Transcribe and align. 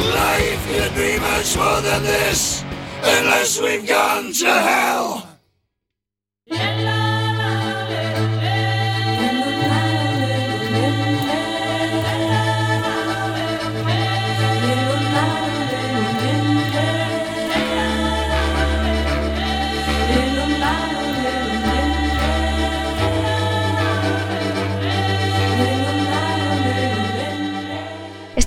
Life 0.00 0.66
could 0.66 0.94
be 0.94 1.18
much 1.20 1.56
more 1.56 1.80
than 1.82 2.02
this, 2.02 2.64
unless 3.02 3.60
we've 3.60 3.86
gone 3.86 4.32
to 4.32 4.46
hell. 4.46 5.19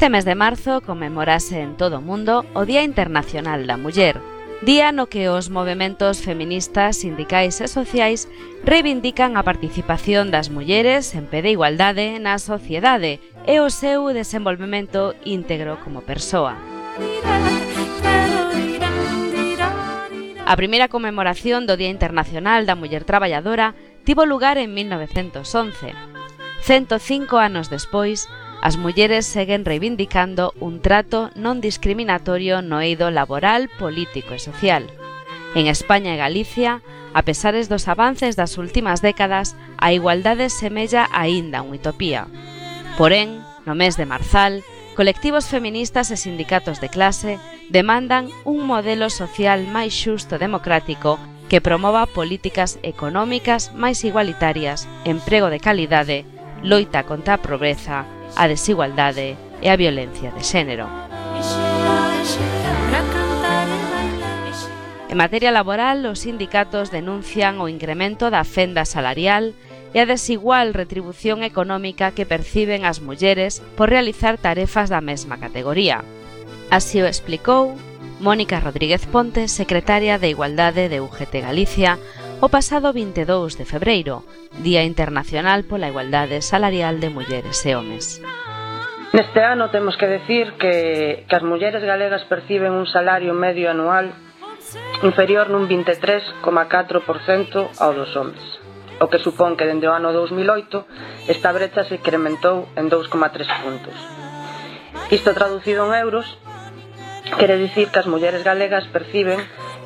Este 0.03 0.11
mes 0.11 0.25
de 0.25 0.35
marzo 0.35 0.81
conmemorase 0.81 1.61
en 1.61 1.77
todo 1.77 1.99
o 1.99 2.01
mundo 2.01 2.43
o 2.51 2.65
Día 2.67 2.83
Internacional 2.83 3.63
da 3.63 3.79
Muller, 3.79 4.19
día 4.59 4.91
no 4.91 5.07
que 5.07 5.31
os 5.31 5.47
movimentos 5.47 6.19
feministas, 6.19 6.99
sindicais 6.99 7.63
e 7.63 7.71
sociais 7.71 8.27
reivindican 8.67 9.39
a 9.39 9.47
participación 9.47 10.27
das 10.27 10.51
mulleres 10.51 11.15
en 11.15 11.23
pé 11.31 11.39
de 11.39 11.55
igualdade 11.55 12.19
na 12.19 12.35
sociedade 12.35 13.23
e 13.47 13.63
o 13.63 13.71
seu 13.71 14.11
desenvolvemento 14.11 15.15
íntegro 15.23 15.79
como 15.79 16.03
persoa. 16.03 16.59
A 20.43 20.53
primeira 20.59 20.91
conmemoración 20.91 21.63
do 21.63 21.79
Día 21.79 21.87
Internacional 21.87 22.67
da 22.67 22.75
Muller 22.75 23.07
Traballadora 23.07 23.71
tivo 24.03 24.27
lugar 24.27 24.59
en 24.59 24.75
1911. 24.75 25.95
105 26.59 27.39
anos 27.39 27.71
despois, 27.71 28.27
As 28.63 28.77
mulleres 28.77 29.25
seguen 29.27 29.65
reivindicando 29.65 30.55
un 30.63 30.79
trato 30.79 31.35
non 31.35 31.59
discriminatorio 31.59 32.63
no 32.63 32.79
eido 32.79 33.11
laboral, 33.11 33.67
político 33.67 34.31
e 34.31 34.39
social. 34.39 34.87
En 35.51 35.67
España 35.67 36.15
e 36.15 36.21
Galicia, 36.23 36.79
a 37.11 37.27
pesares 37.27 37.67
dos 37.67 37.91
avances 37.91 38.39
das 38.39 38.55
últimas 38.55 39.03
décadas, 39.03 39.59
a 39.83 39.91
igualdade 39.91 40.47
semella 40.47 41.11
aínda 41.11 41.59
unha 41.59 41.75
utopía. 41.75 42.31
Porén, 42.95 43.43
no 43.67 43.75
mes 43.75 43.99
de 43.99 44.07
Marzal, 44.07 44.63
colectivos 44.95 45.51
feministas 45.51 46.07
e 46.07 46.15
sindicatos 46.15 46.79
de 46.79 46.87
clase 46.87 47.43
demandan 47.67 48.31
un 48.47 48.63
modelo 48.63 49.11
social 49.11 49.67
máis 49.67 49.91
xusto 49.91 50.39
e 50.39 50.43
democrático 50.47 51.19
que 51.51 51.59
promova 51.59 52.07
políticas 52.07 52.79
económicas 52.79 53.75
máis 53.75 54.07
igualitarias, 54.07 54.87
emprego 55.03 55.51
de 55.51 55.59
calidade, 55.59 56.23
loita 56.63 57.03
contra 57.03 57.35
a 57.35 57.43
pobreza 57.43 58.07
a 58.35 58.47
desigualdade 58.47 59.37
e 59.61 59.69
a 59.69 59.75
violencia 59.77 60.31
de 60.31 60.43
xénero. 60.43 60.87
En 65.13 65.17
materia 65.17 65.53
laboral, 65.53 66.05
os 66.09 66.25
sindicatos 66.25 66.89
denuncian 66.89 67.61
o 67.61 67.69
incremento 67.69 68.33
da 68.33 68.41
fenda 68.41 68.81
salarial 68.81 69.53
e 69.93 70.01
a 70.01 70.09
desigual 70.09 70.73
retribución 70.73 71.45
económica 71.45 72.17
que 72.17 72.25
perciben 72.25 72.81
as 72.81 72.97
mulleres 72.97 73.61
por 73.77 73.93
realizar 73.93 74.41
tarefas 74.41 74.89
da 74.89 75.05
mesma 75.05 75.37
categoría. 75.37 76.01
Así 76.73 76.97
o 76.97 77.05
explicou 77.05 77.77
Mónica 78.17 78.57
Rodríguez 78.57 79.05
Ponte, 79.05 79.45
secretaria 79.45 80.17
de 80.17 80.33
Igualdade 80.33 80.89
de 80.89 80.97
UGT 80.97 81.45
Galicia, 81.45 81.99
o 82.39 82.47
pasado 82.49 82.93
22 82.93 83.57
de 83.57 83.65
febreiro, 83.65 84.23
Día 84.63 84.83
Internacional 84.83 85.63
pola 85.65 85.89
Igualdade 85.89 86.41
Salarial 86.41 86.99
de 86.99 87.09
Mulleres 87.09 87.65
e 87.65 87.75
Homes. 87.75 88.21
Neste 89.13 89.45
ano 89.45 89.69
temos 89.69 89.93
que 89.97 90.07
decir 90.07 90.53
que, 90.57 91.25
que 91.29 91.35
as 91.35 91.43
mulleres 91.45 91.83
galegas 91.85 92.25
perciben 92.25 92.73
un 92.73 92.89
salario 92.89 93.33
medio 93.37 93.69
anual 93.69 94.09
inferior 95.05 95.53
nun 95.53 95.69
23,4% 95.69 96.41
ao 97.77 97.91
dos 97.93 98.15
homes, 98.17 98.41
o 98.97 99.05
que 99.11 99.21
supón 99.21 99.53
que 99.53 99.69
dende 99.69 99.85
o 99.85 99.93
ano 99.93 100.09
2008 100.09 101.29
esta 101.29 101.53
brecha 101.53 101.85
se 101.85 102.01
incrementou 102.01 102.65
en 102.73 102.89
2,3 102.89 103.45
puntos. 103.61 103.97
Isto 105.13 105.37
traducido 105.37 105.85
en 105.85 105.93
euros 105.93 106.25
quere 107.37 107.57
dicir 107.57 107.89
que 107.93 107.99
as 107.99 108.09
mulleres 108.09 108.41
galegas 108.41 108.85
perciben 108.89 109.37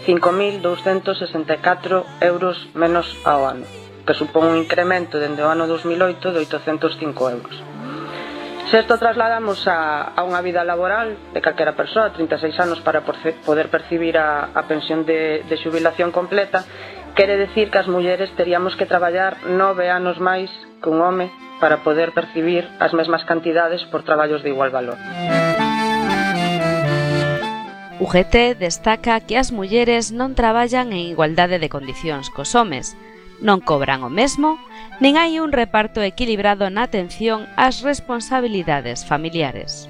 5.264 0.07 2.06
euros 2.21 2.56
menos 2.74 3.12
ao 3.27 3.44
ano, 3.44 3.68
que 4.07 4.15
supón 4.15 4.48
un 4.48 4.56
incremento 4.56 5.19
dende 5.19 5.44
o 5.44 5.51
ano 5.51 5.68
2008 5.68 6.31
de 6.31 6.39
805 6.48 7.27
euros. 7.27 7.56
Se 8.71 8.80
isto 8.80 8.98
trasladamos 8.98 9.68
a, 9.68 10.15
a 10.15 10.24
unha 10.24 10.39
vida 10.39 10.63
laboral 10.63 11.15
de 11.36 11.44
calquera 11.44 11.75
persoa, 11.75 12.15
36 12.15 12.56
anos 12.59 12.80
para 12.80 13.04
poder 13.04 13.68
percibir 13.68 14.15
a, 14.15 14.56
a 14.56 14.63
pensión 14.63 15.04
de, 15.04 15.44
de 15.44 15.56
xubilación 15.59 16.15
completa, 16.15 16.63
quere 17.12 17.36
decir 17.36 17.68
que 17.68 17.80
as 17.80 17.92
mulleres 17.92 18.31
teríamos 18.39 18.80
que 18.80 18.88
traballar 18.88 19.44
nove 19.44 19.92
anos 19.92 20.24
máis 20.24 20.48
que 20.80 20.88
un 20.88 21.03
home 21.03 21.27
para 21.60 21.83
poder 21.83 22.15
percibir 22.15 22.63
as 22.80 22.95
mesmas 22.95 23.27
cantidades 23.27 23.83
por 23.92 24.07
traballos 24.07 24.39
de 24.44 24.56
igual 24.56 24.71
valor. 24.71 24.95
Música 24.95 25.66
UGT 27.99 28.59
destaca 28.59 29.19
que 29.25 29.41
as 29.41 29.49
mulleres 29.49 30.13
non 30.13 30.38
traballan 30.38 30.94
en 30.94 31.09
igualdade 31.09 31.57
de 31.57 31.65
condicións 31.65 32.29
cos 32.29 32.53
homes, 32.53 32.94
non 33.41 33.57
cobran 33.57 34.05
o 34.05 34.09
mesmo, 34.13 34.61
nin 35.01 35.17
hai 35.17 35.41
un 35.41 35.49
reparto 35.49 36.05
equilibrado 36.05 36.69
na 36.69 36.85
atención 36.85 37.49
ás 37.57 37.81
responsabilidades 37.81 39.01
familiares. 39.01 39.89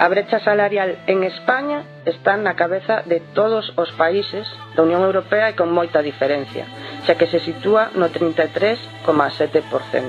A 0.00 0.08
brecha 0.08 0.40
salarial 0.40 0.96
en 1.04 1.28
España 1.28 1.84
está 2.08 2.40
na 2.40 2.56
cabeza 2.56 3.04
de 3.04 3.20
todos 3.36 3.68
os 3.76 3.92
países 4.00 4.48
da 4.72 4.88
Unión 4.88 5.04
Europea 5.04 5.52
e 5.52 5.56
con 5.56 5.76
moita 5.76 6.00
diferencia, 6.00 6.64
xa 7.04 7.20
que 7.20 7.28
se 7.28 7.36
sitúa 7.36 7.92
no 7.92 8.08
33,7%. 8.08 10.08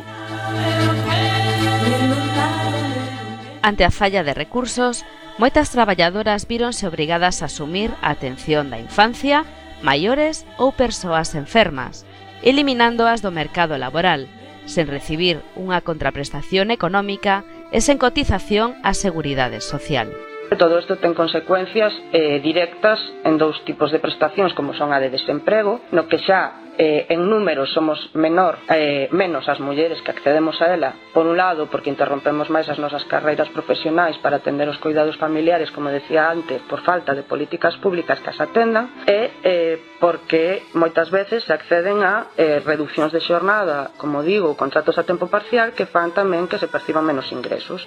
Ante 3.63 3.83
a 3.83 3.91
falla 3.91 4.23
de 4.23 4.31
recursos, 4.31 5.03
moitas 5.37 5.71
traballadoras 5.71 6.47
víronse 6.47 6.85
obrigadas 6.87 7.41
a 7.41 7.45
asumir 7.49 7.91
a 8.01 8.11
atención 8.13 8.69
da 8.69 8.77
infancia, 8.77 9.45
maiores 9.81 10.45
ou 10.61 10.71
persoas 10.71 11.33
enfermas, 11.33 12.05
eliminándoas 12.45 13.25
do 13.25 13.33
mercado 13.33 13.77
laboral, 13.81 14.29
sen 14.69 14.87
recibir 14.87 15.41
unha 15.57 15.81
contraprestación 15.81 16.69
económica 16.69 17.41
e 17.73 17.81
sen 17.81 17.97
cotización 17.97 18.77
á 18.85 18.93
seguridade 18.93 19.59
social. 19.59 20.13
Todo 20.57 20.77
isto 20.79 20.97
ten 21.01 21.13
consecuencias 21.17 21.93
eh, 22.13 22.39
directas 22.43 22.99
en 23.23 23.37
dous 23.41 23.57
tipos 23.65 23.89
de 23.89 23.99
prestacións 23.99 24.53
como 24.53 24.73
son 24.77 24.93
a 24.93 25.01
de 25.01 25.09
desemprego, 25.09 25.81
no 25.95 26.05
que 26.05 26.21
xa 26.21 26.63
eh, 26.77 27.05
en 27.09 27.29
números 27.29 27.71
somos 27.73 28.09
menor 28.13 28.57
eh, 28.69 29.07
menos 29.11 29.47
as 29.49 29.59
mulleres 29.59 30.01
que 30.01 30.11
accedemos 30.11 30.61
a 30.61 30.73
ela 30.73 30.93
por 31.13 31.25
un 31.25 31.37
lado 31.37 31.67
porque 31.69 31.89
interrompemos 31.89 32.49
máis 32.49 32.65
as 32.69 32.81
nosas 32.81 33.05
carreiras 33.05 33.49
profesionais 33.53 34.17
para 34.17 34.41
atender 34.41 34.69
os 34.69 34.81
cuidados 34.81 35.17
familiares 35.17 35.69
como 35.69 35.93
decía 35.93 36.29
antes 36.29 36.61
por 36.65 36.81
falta 36.81 37.13
de 37.13 37.23
políticas 37.23 37.77
públicas 37.77 38.19
que 38.21 38.31
as 38.33 38.41
atendan 38.41 38.89
e 39.05 39.29
eh, 39.45 39.77
porque 40.01 40.65
moitas 40.73 41.13
veces 41.13 41.45
se 41.45 41.53
acceden 41.53 42.01
a 42.01 42.33
eh, 42.37 42.57
reduccións 42.65 43.13
de 43.13 43.21
xornada 43.21 43.93
como 43.97 44.25
digo, 44.25 44.57
contratos 44.57 44.97
a 44.97 45.05
tempo 45.05 45.29
parcial 45.29 45.77
que 45.77 45.85
fan 45.85 46.09
tamén 46.11 46.49
que 46.49 46.57
se 46.57 46.69
perciban 46.69 47.05
menos 47.05 47.29
ingresos. 47.29 47.85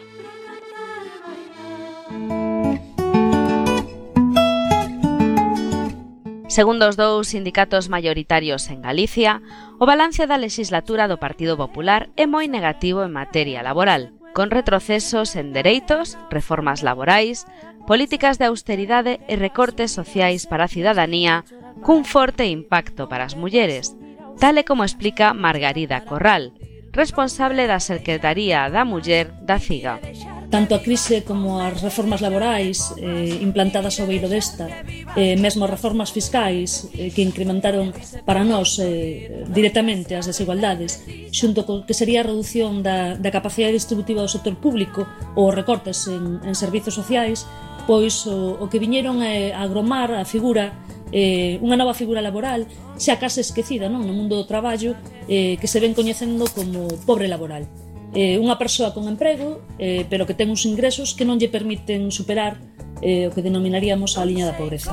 Segundo 6.56 6.88
os 6.88 6.96
dous 6.96 7.28
sindicatos 7.36 7.92
maioritarios 7.92 8.72
en 8.72 8.80
Galicia, 8.80 9.44
o 9.76 9.84
balance 9.84 10.24
da 10.24 10.40
legislatura 10.40 11.04
do 11.04 11.20
Partido 11.20 11.52
Popular 11.60 12.08
é 12.16 12.24
moi 12.24 12.48
negativo 12.48 13.04
en 13.04 13.12
materia 13.12 13.60
laboral, 13.60 14.16
con 14.32 14.48
retrocesos 14.48 15.36
en 15.36 15.52
dereitos, 15.52 16.16
reformas 16.32 16.80
laborais, 16.80 17.44
políticas 17.84 18.40
de 18.40 18.48
austeridade 18.48 19.20
e 19.28 19.36
recortes 19.36 19.92
sociais 19.92 20.48
para 20.48 20.64
a 20.64 20.72
cidadanía 20.72 21.44
cun 21.84 22.08
forte 22.08 22.48
impacto 22.48 23.04
para 23.04 23.28
as 23.28 23.36
mulleres, 23.36 23.92
tal 24.40 24.56
e 24.56 24.64
como 24.64 24.88
explica 24.88 25.36
Margarida 25.36 26.08
Corral, 26.08 26.56
responsable 26.96 27.68
da 27.68 27.78
Secretaría 27.78 28.72
da 28.72 28.88
Muller 28.88 29.28
da 29.44 29.60
CIGA. 29.60 30.00
Tanto 30.48 30.74
a 30.74 30.80
crise 30.80 31.26
como 31.26 31.60
as 31.60 31.82
reformas 31.82 32.22
laborais 32.22 32.94
eh, 32.96 33.42
implantadas 33.42 33.98
ao 33.98 34.06
beiro 34.08 34.30
desta, 34.30 34.70
eh, 35.18 35.36
mesmo 35.36 35.66
as 35.66 35.74
reformas 35.76 36.14
fiscais 36.14 36.88
eh, 36.94 37.10
que 37.12 37.20
incrementaron 37.20 37.92
para 38.24 38.46
nós 38.46 38.78
eh, 38.78 39.44
directamente 39.50 40.14
as 40.14 40.30
desigualdades, 40.30 41.02
xunto 41.34 41.66
co 41.66 41.84
que 41.84 41.98
sería 41.98 42.22
a 42.22 42.28
reducción 42.30 42.80
da, 42.80 43.18
da 43.18 43.34
capacidade 43.34 43.76
distributiva 43.76 44.22
do 44.22 44.30
sector 44.30 44.54
público 44.56 45.04
ou 45.34 45.52
recortes 45.52 46.06
en, 46.06 46.40
en 46.46 46.54
servizos 46.54 46.94
sociais, 46.94 47.44
pois 47.84 48.24
o, 48.24 48.56
o 48.56 48.64
que 48.70 48.78
viñeron 48.78 49.20
é 49.20 49.50
agromar 49.50 50.14
a 50.14 50.24
figura 50.24 50.85
eh, 51.12 51.58
unha 51.62 51.78
nova 51.78 51.94
figura 51.94 52.24
laboral 52.24 52.66
xa 52.98 53.20
case 53.20 53.42
esquecida 53.42 53.86
non? 53.86 54.02
no 54.02 54.14
mundo 54.14 54.34
do 54.34 54.48
traballo 54.48 54.98
eh, 55.30 55.54
que 55.60 55.70
se 55.70 55.78
ven 55.78 55.94
coñecendo 55.94 56.46
como 56.50 56.88
pobre 57.06 57.30
laboral 57.30 57.68
eh, 58.16 58.40
unha 58.42 58.58
persoa 58.58 58.90
con 58.90 59.06
emprego 59.06 59.62
eh, 59.78 60.08
pero 60.10 60.26
que 60.26 60.34
ten 60.34 60.50
uns 60.50 60.66
ingresos 60.66 61.14
que 61.14 61.28
non 61.28 61.38
lle 61.38 61.52
permiten 61.52 62.10
superar 62.10 62.58
eh, 63.04 63.28
o 63.28 63.30
que 63.30 63.44
denominaríamos 63.44 64.18
a 64.18 64.26
liña 64.26 64.48
da 64.48 64.58
pobreza 64.58 64.90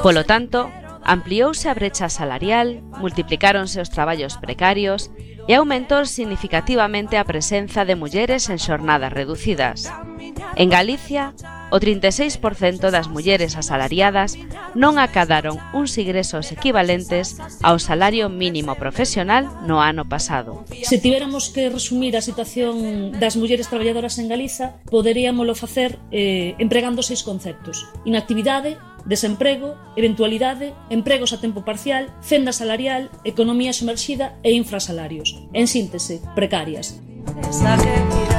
Polo 0.00 0.24
tanto, 0.24 0.70
ampliouse 1.04 1.68
a 1.68 1.74
brecha 1.74 2.08
salarial, 2.08 2.80
multiplicáronse 3.00 3.80
os 3.80 3.92
traballos 3.92 4.36
precarios 4.40 5.10
e 5.48 5.54
aumentou 5.54 6.04
significativamente 6.04 7.16
a 7.16 7.24
presenza 7.24 7.84
de 7.84 7.96
mulleres 7.96 8.48
en 8.48 8.58
xornadas 8.58 9.12
reducidas. 9.12 9.92
En 10.56 10.68
Galicia, 10.68 11.32
o 11.70 11.78
36% 11.78 12.90
das 12.90 13.08
mulleres 13.08 13.56
asalariadas 13.56 14.36
non 14.74 14.98
acadaron 14.98 15.58
uns 15.72 15.96
ingresos 15.98 16.50
equivalentes 16.50 17.38
ao 17.62 17.78
salario 17.78 18.28
mínimo 18.28 18.74
profesional 18.76 19.46
no 19.64 19.80
ano 19.80 20.06
pasado. 20.06 20.66
Se 20.82 20.98
tivéramos 20.98 21.50
que 21.50 21.70
resumir 21.70 22.14
a 22.18 22.22
situación 22.22 23.14
das 23.16 23.38
mulleres 23.38 23.70
traballadoras 23.70 24.18
en 24.18 24.28
Galiza, 24.28 24.82
poderíamoslo 24.90 25.54
facer 25.54 25.98
eh, 26.10 26.54
empregando 26.58 27.02
seis 27.02 27.22
conceptos. 27.22 27.88
Inactividade, 28.04 28.78
desemprego, 29.04 29.76
eventualidade, 29.96 30.74
empregos 30.90 31.32
a 31.32 31.40
tempo 31.40 31.64
parcial, 31.64 32.12
fenda 32.20 32.52
salarial, 32.52 33.10
economía 33.24 33.72
sumerxida 33.72 34.38
e 34.42 34.52
infrasalarios. 34.52 35.40
En 35.52 35.66
síntese, 35.66 36.20
precarias. 36.34 37.00
Esa 37.48 37.76
que 37.76 38.29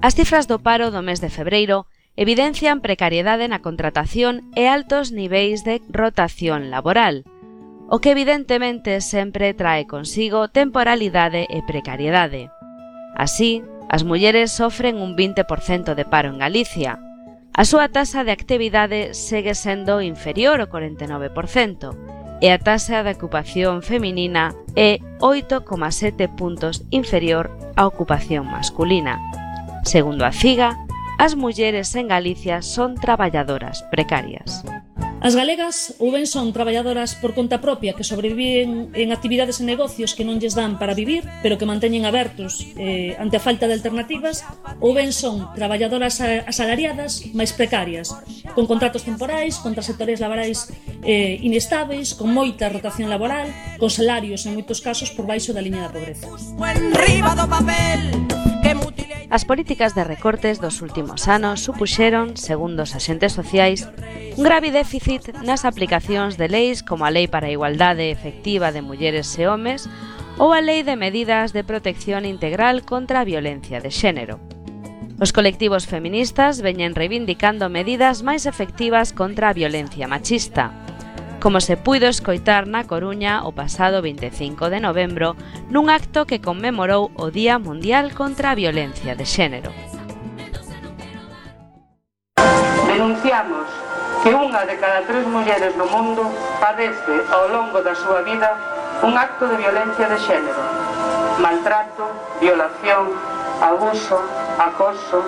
As 0.00 0.14
cifras 0.14 0.46
do 0.46 0.62
paro 0.62 0.94
do 0.94 1.02
mes 1.02 1.18
de 1.18 1.26
febreiro 1.26 1.90
evidencian 2.14 2.78
precariedade 2.78 3.50
na 3.50 3.58
contratación 3.58 4.46
e 4.54 4.70
altos 4.70 5.10
niveis 5.10 5.66
de 5.66 5.82
rotación 5.90 6.70
laboral, 6.70 7.26
o 7.90 7.98
que 7.98 8.14
evidentemente 8.14 9.02
sempre 9.02 9.58
trae 9.58 9.90
consigo 9.90 10.46
temporalidade 10.54 11.50
e 11.50 11.66
precariedade. 11.66 12.46
Así, 13.18 13.66
as 13.90 14.06
mulleres 14.06 14.54
sofren 14.54 15.02
un 15.02 15.18
20% 15.18 15.98
de 15.98 16.04
paro 16.06 16.30
en 16.30 16.38
Galicia. 16.38 17.02
A 17.50 17.66
súa 17.66 17.90
tasa 17.90 18.22
de 18.22 18.30
actividade 18.30 19.18
segue 19.18 19.58
sendo 19.58 19.98
inferior 19.98 20.62
ao 20.62 20.70
49%, 20.70 22.38
e 22.38 22.54
a 22.54 22.58
tasa 22.62 23.02
de 23.02 23.18
ocupación 23.18 23.82
feminina 23.82 24.54
é 24.78 25.02
8,7 25.18 26.30
puntos 26.38 26.86
inferior 26.94 27.50
á 27.74 27.82
ocupación 27.82 28.46
masculina. 28.46 29.18
Segundo 29.88 30.26
a 30.26 30.32
CIGA, 30.36 30.76
as 31.16 31.32
mulleres 31.32 31.96
en 31.96 32.12
Galicia 32.12 32.60
son 32.60 32.92
traballadoras 33.00 33.88
precarias. 33.88 34.60
As 35.24 35.32
galegas 35.32 35.96
ou 35.96 36.12
ben 36.12 36.28
son 36.28 36.52
traballadoras 36.52 37.16
por 37.16 37.32
conta 37.32 37.64
propia 37.64 37.96
que 37.96 38.04
sobreviven 38.04 38.92
en 38.92 39.08
actividades 39.16 39.58
e 39.58 39.64
negocios 39.64 40.12
que 40.12 40.28
non 40.28 40.36
lles 40.44 40.52
dan 40.52 40.76
para 40.76 40.92
vivir, 40.92 41.24
pero 41.40 41.56
que 41.56 41.64
manteñen 41.64 42.04
abertos 42.04 42.68
eh, 42.76 43.16
ante 43.16 43.40
a 43.40 43.42
falta 43.42 43.64
de 43.64 43.80
alternativas, 43.80 44.44
ou 44.76 44.92
ben 44.92 45.16
son 45.16 45.48
traballadoras 45.56 46.20
asalariadas 46.20 47.24
máis 47.32 47.56
precarias, 47.56 48.12
con 48.52 48.68
contratos 48.68 49.08
temporais, 49.08 49.56
contra 49.56 49.80
sectores 49.80 50.20
laborais 50.20 50.68
eh, 51.00 51.40
inestáveis, 51.40 52.12
con 52.12 52.28
moita 52.28 52.68
rotación 52.68 53.08
laboral, 53.08 53.48
con 53.80 53.88
salarios 53.88 54.44
en 54.44 54.52
moitos 54.52 54.84
casos 54.84 55.08
por 55.16 55.24
baixo 55.24 55.56
da 55.56 55.64
liña 55.64 55.88
da 55.88 55.96
pobreza. 55.96 56.28
Riba 56.92 57.32
do 57.32 57.48
papel 57.48 58.28
As 59.30 59.44
políticas 59.44 59.94
de 59.94 60.04
recortes 60.04 60.56
dos 60.56 60.80
últimos 60.80 61.28
anos 61.28 61.60
supuxeron, 61.60 62.40
segundo 62.40 62.88
os 62.88 62.96
axentes 62.96 63.36
sociais, 63.36 63.84
un 64.40 64.42
grave 64.42 64.72
déficit 64.72 65.36
nas 65.44 65.68
aplicacións 65.68 66.40
de 66.40 66.48
leis 66.48 66.80
como 66.80 67.04
a 67.04 67.12
Lei 67.12 67.28
para 67.28 67.52
a 67.52 67.52
Igualdade 67.52 68.08
Efectiva 68.08 68.72
de 68.72 68.80
Mulleres 68.80 69.28
e 69.36 69.44
Homes 69.44 69.84
ou 70.40 70.56
a 70.56 70.64
Lei 70.64 70.80
de 70.80 70.96
Medidas 70.96 71.52
de 71.52 71.60
Protección 71.60 72.24
Integral 72.24 72.88
contra 72.88 73.20
a 73.20 73.28
Violencia 73.28 73.84
de 73.84 73.92
Xénero. 73.92 74.40
Os 75.20 75.36
colectivos 75.36 75.84
feministas 75.84 76.64
veñen 76.64 76.96
reivindicando 76.96 77.68
medidas 77.68 78.24
máis 78.24 78.48
efectivas 78.48 79.12
contra 79.12 79.52
a 79.52 79.56
violencia 79.56 80.08
machista, 80.08 80.72
como 81.40 81.60
se 81.60 81.76
puido 81.76 82.08
escoitar 82.08 82.66
na 82.66 82.84
Coruña 82.84 83.46
o 83.46 83.54
pasado 83.54 84.02
25 84.02 84.70
de 84.70 84.82
novembro 84.82 85.38
nun 85.70 85.86
acto 85.86 86.26
que 86.26 86.42
conmemorou 86.42 87.14
o 87.14 87.30
Día 87.30 87.62
Mundial 87.62 88.10
contra 88.14 88.52
a 88.52 88.58
Violencia 88.58 89.14
de 89.14 89.22
Xénero. 89.22 89.70
Denunciamos 92.90 93.70
que 94.26 94.34
unha 94.34 94.66
de 94.66 94.74
cada 94.82 95.06
tres 95.06 95.22
mulleres 95.30 95.78
no 95.78 95.86
mundo 95.86 96.26
padece 96.58 97.22
ao 97.30 97.46
longo 97.54 97.78
da 97.86 97.94
súa 97.94 98.26
vida 98.26 98.50
un 99.06 99.14
acto 99.14 99.46
de 99.46 99.56
violencia 99.62 100.10
de 100.10 100.18
xénero, 100.18 100.58
maltrato, 101.38 102.10
violación, 102.42 103.14
abuso, 103.62 104.18
acoso, 104.58 105.22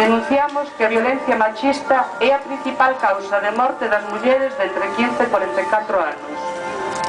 Denunciamos 0.00 0.66
que 0.78 0.84
a 0.84 0.88
violencia 0.88 1.36
machista 1.36 2.06
é 2.24 2.32
a 2.32 2.40
principal 2.40 2.96
causa 2.96 3.36
de 3.36 3.52
morte 3.52 3.84
das 3.84 4.00
mulleres 4.08 4.48
de 4.56 4.64
entre 4.64 4.88
15 4.96 5.12
e 5.20 5.26
44 5.28 6.00
anos. 6.00 6.36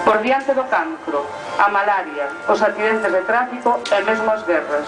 Por 0.04 0.20
diante 0.20 0.52
do 0.52 0.68
cancro, 0.68 1.24
a 1.56 1.72
malaria, 1.72 2.28
os 2.52 2.60
accidentes 2.60 3.08
de 3.08 3.22
tráfico 3.24 3.80
e 3.80 3.98
mesmo 4.04 4.28
as 4.28 4.44
guerras. 4.44 4.84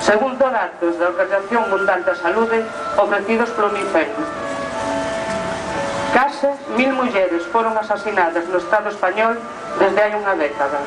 Segundo 0.00 0.40
datos 0.40 0.96
da 0.96 1.12
Organización 1.12 1.68
Mundial 1.68 2.00
da 2.00 2.16
Saúde 2.16 2.64
ofrecidos 2.96 3.52
polo 3.52 3.76
Unicef, 3.76 4.08
case 6.16 6.48
mil 6.80 6.96
mulleres 6.96 7.44
foron 7.52 7.76
asasinadas 7.76 8.48
no 8.48 8.56
Estado 8.56 8.88
español 8.88 9.36
desde 9.76 10.00
hai 10.00 10.16
unha 10.16 10.32
década. 10.32 10.80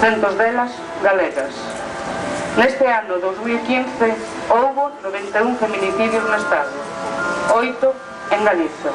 Centos 0.00 0.40
delas 0.40 0.72
galegas. 1.04 1.52
Neste 2.58 2.84
ano 2.88 3.18
2015 3.20 4.10
houbo 4.50 4.90
91 5.06 5.54
feminicidios 5.54 6.24
no 6.26 6.34
Estado, 6.34 6.70
8 7.54 7.94
en 8.32 8.44
Galiza. 8.44 8.90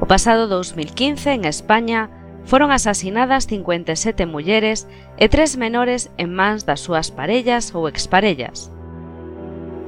O 0.00 0.06
pasado 0.08 0.48
2015 0.48 1.32
en 1.32 1.44
España 1.44 2.08
foron 2.48 2.72
asasinadas 2.72 3.44
57 3.44 4.24
mulleres 4.24 4.88
e 5.20 5.28
tres 5.28 5.60
menores 5.60 6.08
en 6.16 6.32
mans 6.32 6.64
das 6.64 6.80
súas 6.80 7.12
parellas 7.12 7.76
ou 7.76 7.86
exparellas. 7.86 8.72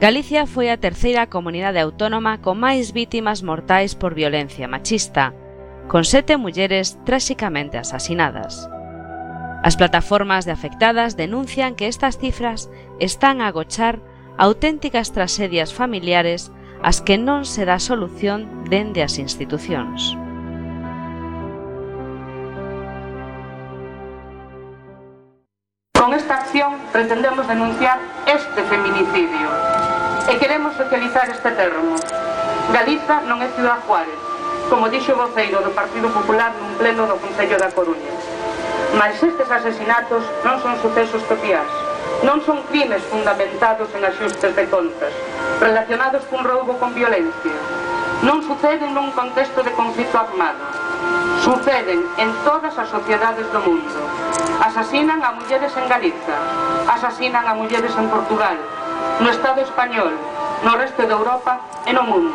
Galicia 0.02 0.50
foi 0.50 0.66
a 0.66 0.82
terceira 0.82 1.30
comunidade 1.30 1.78
autónoma 1.78 2.42
con 2.42 2.58
máis 2.58 2.90
vítimas 2.90 3.46
mortais 3.46 3.94
por 3.94 4.18
violencia 4.18 4.66
machista, 4.66 5.30
con 5.86 6.02
sete 6.02 6.34
mulleres 6.34 6.98
tráxicamente 7.06 7.78
asasinadas. 7.78 8.66
As 9.62 9.78
plataformas 9.78 10.42
de 10.42 10.50
afectadas 10.50 11.14
denuncian 11.14 11.78
que 11.78 11.86
estas 11.86 12.18
cifras 12.18 12.66
están 12.98 13.38
a 13.38 13.46
agochar 13.54 14.02
auténticas 14.42 15.14
tragedias 15.14 15.70
familiares 15.70 16.50
ás 16.82 16.98
que 16.98 17.14
non 17.14 17.46
se 17.46 17.62
dá 17.62 17.78
solución 17.78 18.66
dende 18.66 19.06
as 19.06 19.22
institucións. 19.22 20.18
Con 25.94 26.10
esta 26.10 26.42
acción 26.42 26.74
pretendemos 26.90 27.46
denunciar 27.46 28.02
este 28.26 28.66
feminicidio 28.66 29.71
E 30.28 30.38
queremos 30.38 30.76
socializar 30.76 31.26
este 31.30 31.50
termo. 31.50 31.98
Galiza 32.70 33.26
non 33.26 33.42
é 33.42 33.50
Ciudad 33.58 33.82
Juárez, 33.82 34.20
como 34.70 34.86
dixo 34.86 35.18
o 35.18 35.18
voceiro 35.18 35.58
do 35.66 35.74
Partido 35.74 36.06
Popular 36.14 36.54
nun 36.54 36.78
pleno 36.78 37.10
do 37.10 37.18
Concello 37.18 37.58
da 37.58 37.74
Coruña. 37.74 38.14
Mas 38.94 39.18
estes 39.18 39.50
asesinatos 39.50 40.22
non 40.46 40.62
son 40.62 40.78
sucesos 40.78 41.26
copiás, 41.26 41.66
non 42.22 42.38
son 42.46 42.62
crimes 42.70 43.02
fundamentados 43.10 43.90
en 43.98 44.06
axustes 44.06 44.54
de 44.54 44.64
contas, 44.70 45.10
relacionados 45.58 46.22
cun 46.30 46.46
roubo 46.46 46.78
con 46.78 46.94
violencia. 46.94 47.58
Non 48.22 48.38
suceden 48.46 48.94
nun 48.94 49.10
contexto 49.10 49.66
de 49.66 49.74
conflito 49.74 50.14
armado. 50.14 50.62
Suceden 51.42 51.98
en 52.22 52.30
todas 52.46 52.78
as 52.78 52.86
sociedades 52.86 53.50
do 53.50 53.58
mundo. 53.58 53.98
Asasinan 54.62 55.18
a 55.26 55.34
mulleres 55.34 55.74
en 55.74 55.90
Galiza, 55.90 56.38
asasinan 56.86 57.42
a 57.50 57.58
mulleres 57.58 57.90
en 57.98 58.06
Portugal, 58.06 58.54
no 59.20 59.30
Estado 59.30 59.62
español, 59.62 60.12
no 60.64 60.76
resto 60.76 61.02
de 61.02 61.12
Europa 61.12 61.60
e 61.86 61.92
no 61.92 62.02
mundo. 62.02 62.34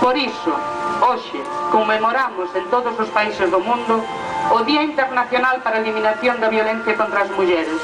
Por 0.00 0.16
iso, 0.16 0.54
hoxe, 1.02 1.40
conmemoramos 1.70 2.48
en 2.54 2.64
todos 2.70 2.94
os 2.98 3.08
países 3.10 3.50
do 3.50 3.58
mundo 3.58 4.02
o 4.50 4.62
Día 4.64 4.82
Internacional 4.82 5.60
para 5.60 5.76
a 5.76 5.82
Eliminación 5.82 6.40
da 6.40 6.48
Violencia 6.48 6.96
contra 6.96 7.22
as 7.22 7.30
Mulleres. 7.34 7.82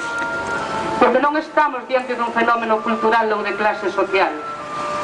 Porque 0.98 1.18
non 1.20 1.36
estamos 1.36 1.84
diante 1.90 2.14
dun 2.14 2.30
fenómeno 2.30 2.80
cultural 2.80 3.26
ou 3.34 3.42
de 3.42 3.52
clase 3.58 3.90
social. 3.90 4.32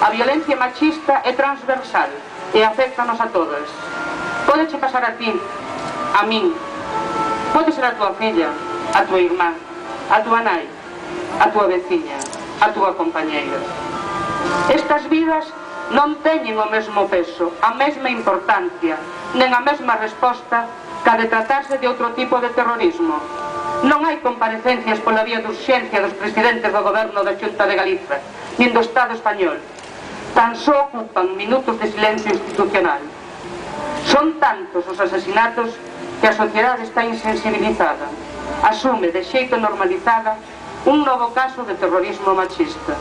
A 0.00 0.08
violencia 0.08 0.56
machista 0.56 1.20
é 1.26 1.34
transversal 1.34 2.08
e 2.54 2.62
afectanos 2.62 3.20
a 3.20 3.26
todas. 3.28 3.68
Podeche 4.46 4.78
pasar 4.78 5.04
a 5.04 5.12
ti, 5.18 5.34
a 6.14 6.22
min, 6.24 6.54
pode 7.52 7.74
ser 7.74 7.84
a 7.84 7.92
tua 7.98 8.14
filla, 8.14 8.48
a 8.94 9.02
tua 9.04 9.20
irmá, 9.20 9.52
a 10.08 10.18
tua 10.22 10.40
nai, 10.40 10.64
a 11.38 11.46
tua 11.50 11.66
veciña 11.66 12.29
a 12.60 12.68
túa 12.76 12.92
compañeira. 12.94 13.56
Estas 14.68 15.08
vidas 15.08 15.48
non 15.90 16.20
teñen 16.22 16.54
o 16.60 16.70
mesmo 16.70 17.08
peso, 17.10 17.50
a 17.64 17.74
mesma 17.74 18.12
importancia, 18.12 18.94
nen 19.34 19.50
a 19.50 19.64
mesma 19.64 19.98
resposta 19.98 20.68
ca 21.02 21.16
de 21.16 21.26
tratarse 21.26 21.80
de 21.80 21.88
outro 21.88 22.12
tipo 22.14 22.38
de 22.38 22.52
terrorismo. 22.54 23.18
Non 23.82 24.04
hai 24.04 24.20
comparecencias 24.20 25.00
pola 25.00 25.24
vía 25.24 25.40
de 25.40 25.48
urxencia 25.48 26.04
dos 26.04 26.14
presidentes 26.14 26.70
do 26.70 26.84
goberno 26.84 27.24
da 27.24 27.34
Xunta 27.34 27.64
de 27.64 27.74
Galiza, 27.74 28.20
nin 28.60 28.70
do 28.76 28.84
Estado 28.84 29.16
español. 29.16 29.58
Tan 30.36 30.54
só 30.54 30.86
ocupan 30.92 31.34
minutos 31.34 31.74
de 31.80 31.90
silencio 31.90 32.30
institucional. 32.30 33.02
Son 34.06 34.36
tantos 34.38 34.84
os 34.86 34.98
asasinatos 35.00 35.74
que 36.20 36.28
a 36.28 36.36
sociedade 36.36 36.84
está 36.84 37.02
insensibilizada, 37.02 38.06
asume 38.62 39.08
de 39.08 39.24
xeito 39.24 39.56
normalizada 39.56 40.36
un 40.86 41.04
novo 41.04 41.32
caso 41.34 41.64
de 41.64 41.74
terrorismo 41.74 42.34
machista. 42.34 42.96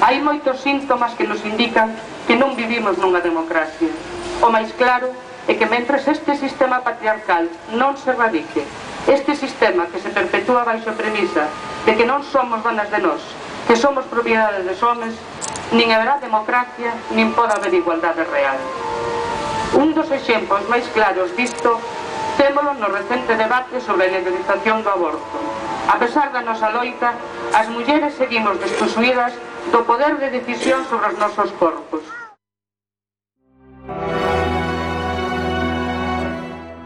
Hai 0.00 0.18
moitos 0.24 0.58
síntomas 0.64 1.12
que 1.14 1.28
nos 1.28 1.44
indican 1.44 1.92
que 2.24 2.34
non 2.34 2.56
vivimos 2.56 2.96
nunha 2.96 3.20
democracia. 3.20 3.92
O 4.40 4.48
máis 4.48 4.72
claro 4.80 5.12
é 5.46 5.52
que 5.54 5.68
mentres 5.68 6.08
este 6.08 6.32
sistema 6.34 6.80
patriarcal 6.80 7.46
non 7.76 7.94
se 8.00 8.10
radique, 8.16 8.64
este 9.04 9.36
sistema 9.36 9.86
que 9.92 10.00
se 10.00 10.10
perpetúa 10.10 10.64
baixo 10.64 10.88
a 10.88 10.96
premisa 10.96 11.44
de 11.84 11.92
que 11.92 12.08
non 12.08 12.24
somos 12.24 12.64
donas 12.64 12.88
de 12.88 13.04
nós, 13.04 13.20
que 13.68 13.76
somos 13.76 14.08
propiedade 14.08 14.64
dos 14.64 14.80
homens, 14.80 15.14
nin 15.76 15.92
haberá 15.92 16.18
democracia, 16.18 16.96
nin 17.12 17.36
pode 17.36 17.52
haber 17.52 17.70
igualdade 17.76 18.24
real. 18.32 18.58
Un 19.76 19.92
dos 19.92 20.08
exemplos 20.08 20.64
máis 20.72 20.88
claros 20.96 21.30
disto 21.36 21.76
témolo 22.40 22.72
no 22.80 22.88
recente 22.88 23.36
debate 23.36 23.76
sobre 23.84 24.08
a 24.08 24.14
legalización 24.18 24.80
do 24.80 24.90
aborto. 24.90 25.61
A 25.88 25.98
pesar 25.98 26.30
da 26.30 26.42
nosa 26.42 26.70
loita, 26.70 27.14
as 27.54 27.66
mulleres 27.68 28.14
seguimos 28.14 28.58
desposuídas 28.58 29.34
do 29.74 29.82
poder 29.82 30.14
de 30.18 30.30
decisión 30.30 30.86
sobre 30.86 31.10
os 31.10 31.18
nosos 31.18 31.50
corpos. 31.58 32.02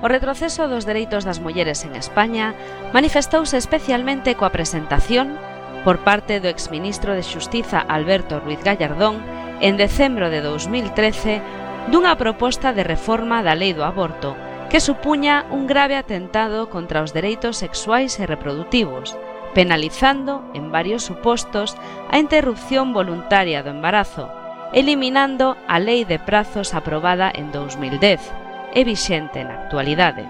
O 0.00 0.08
retroceso 0.08 0.68
dos 0.68 0.86
dereitos 0.86 1.26
das 1.26 1.42
mulleres 1.42 1.84
en 1.84 1.98
España 1.98 2.54
manifestouse 2.94 3.58
especialmente 3.58 4.38
coa 4.38 4.54
presentación 4.54 5.34
por 5.82 6.00
parte 6.06 6.38
do 6.38 6.48
exministro 6.48 7.12
de 7.12 7.26
Xustiza 7.26 7.82
Alberto 7.82 8.38
Ruiz 8.40 8.62
Gallardón 8.62 9.18
en 9.60 9.76
decembro 9.76 10.30
de 10.30 10.40
2013 10.40 11.42
dunha 11.90 12.14
proposta 12.16 12.72
de 12.72 12.86
reforma 12.86 13.42
da 13.42 13.58
Lei 13.58 13.74
do 13.74 13.82
Aborto 13.82 14.45
que 14.70 14.80
supuña 14.80 15.46
un 15.50 15.66
grave 15.66 15.96
atentado 15.96 16.68
contra 16.70 17.02
os 17.02 17.14
dereitos 17.14 17.62
sexuais 17.62 18.18
e 18.18 18.26
reproductivos, 18.26 19.14
penalizando, 19.54 20.44
en 20.52 20.72
varios 20.74 21.04
supostos, 21.06 21.78
a 22.10 22.18
interrupción 22.18 22.92
voluntaria 22.92 23.62
do 23.62 23.70
embarazo, 23.70 24.28
eliminando 24.74 25.56
a 25.68 25.78
Lei 25.78 26.04
de 26.04 26.18
Prazos 26.18 26.74
aprobada 26.74 27.30
en 27.32 27.54
2010 27.54 28.20
e 28.74 28.84
vixente 28.84 29.40
na 29.46 29.64
actualidade. 29.64 30.26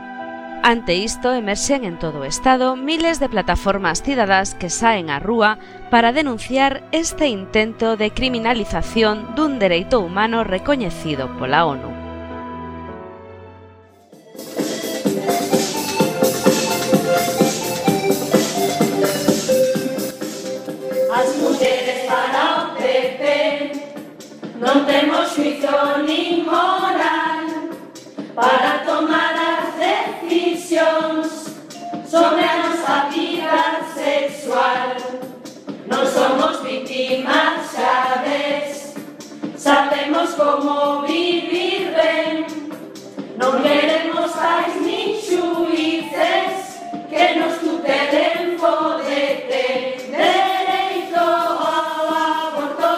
Ante 0.63 0.95
isto, 0.95 1.33
emerxen 1.33 1.89
en 1.89 1.97
todo 1.97 2.21
o 2.21 2.29
Estado 2.29 2.77
miles 2.77 3.19
de 3.23 3.31
plataformas 3.31 4.03
cidadás 4.03 4.55
que 4.55 4.69
saen 4.69 5.09
á 5.09 5.17
rúa 5.23 5.57
para 5.89 6.13
denunciar 6.13 6.85
este 6.93 7.27
intento 7.33 7.97
de 7.97 8.13
criminalización 8.13 9.33
dun 9.33 9.57
dereito 9.63 10.03
humano 10.03 10.45
recoñecido 10.45 11.31
pola 11.39 11.65
ONU. 11.65 11.96
As 21.17 21.37
mulleres 21.37 22.05
para 22.05 22.41
o 22.61 22.75
PP 22.77 23.23
non 24.61 24.85
temos 24.85 25.33
juicio 25.33 26.05
nin 26.05 26.45
moral 26.45 27.73
para 28.37 28.85
tomar 28.85 29.33
as 29.33 29.73
decisións 29.81 31.57
sobre 32.05 32.45
a 32.45 32.57
nosa 32.69 33.09
vida 33.09 33.81
sexual. 33.97 34.97
Non 35.89 36.05
somos 36.05 36.61
vítimas 36.61 37.73
xa 37.73 38.21
ves, 38.21 38.93
sabemos 39.57 40.37
como 40.37 41.01
vivir 41.09 41.97
ben, 41.97 42.45
non 43.41 43.61
queremos 43.65 44.06
pais 44.37 44.75
nin 44.85 45.17
xuíces 45.17 46.81
que 47.11 47.25
nos 47.41 47.55
tutelen 47.65 48.61
pode 48.61 49.49
ter 49.51 49.97
dereito 50.13 51.21
ao 51.21 52.07
aborto. 52.13 52.91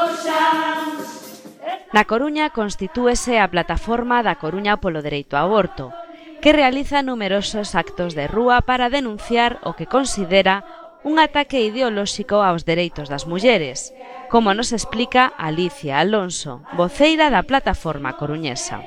Na 1.94 2.04
Coruña 2.04 2.50
constitúese 2.50 3.40
a 3.40 3.48
plataforma 3.48 4.20
da 4.26 4.36
Coruña 4.36 4.76
polo 4.82 5.00
dereito 5.00 5.38
ao 5.38 5.48
aborto, 5.48 5.94
que 6.42 6.52
realiza 6.52 7.02
numerosos 7.02 7.74
actos 7.74 8.14
de 8.18 8.26
rúa 8.28 8.60
para 8.62 8.90
denunciar 8.90 9.58
o 9.64 9.72
que 9.72 9.86
considera 9.88 10.62
un 11.02 11.18
ataque 11.18 11.62
ideolóxico 11.62 12.42
aos 12.42 12.66
dereitos 12.66 13.08
das 13.08 13.24
mulleres, 13.26 13.94
como 14.28 14.52
nos 14.52 14.70
explica 14.74 15.32
Alicia 15.38 15.98
Alonso, 15.98 16.60
voceira 16.76 17.30
da 17.30 17.46
plataforma 17.46 18.18
coruñesa. 18.20 18.84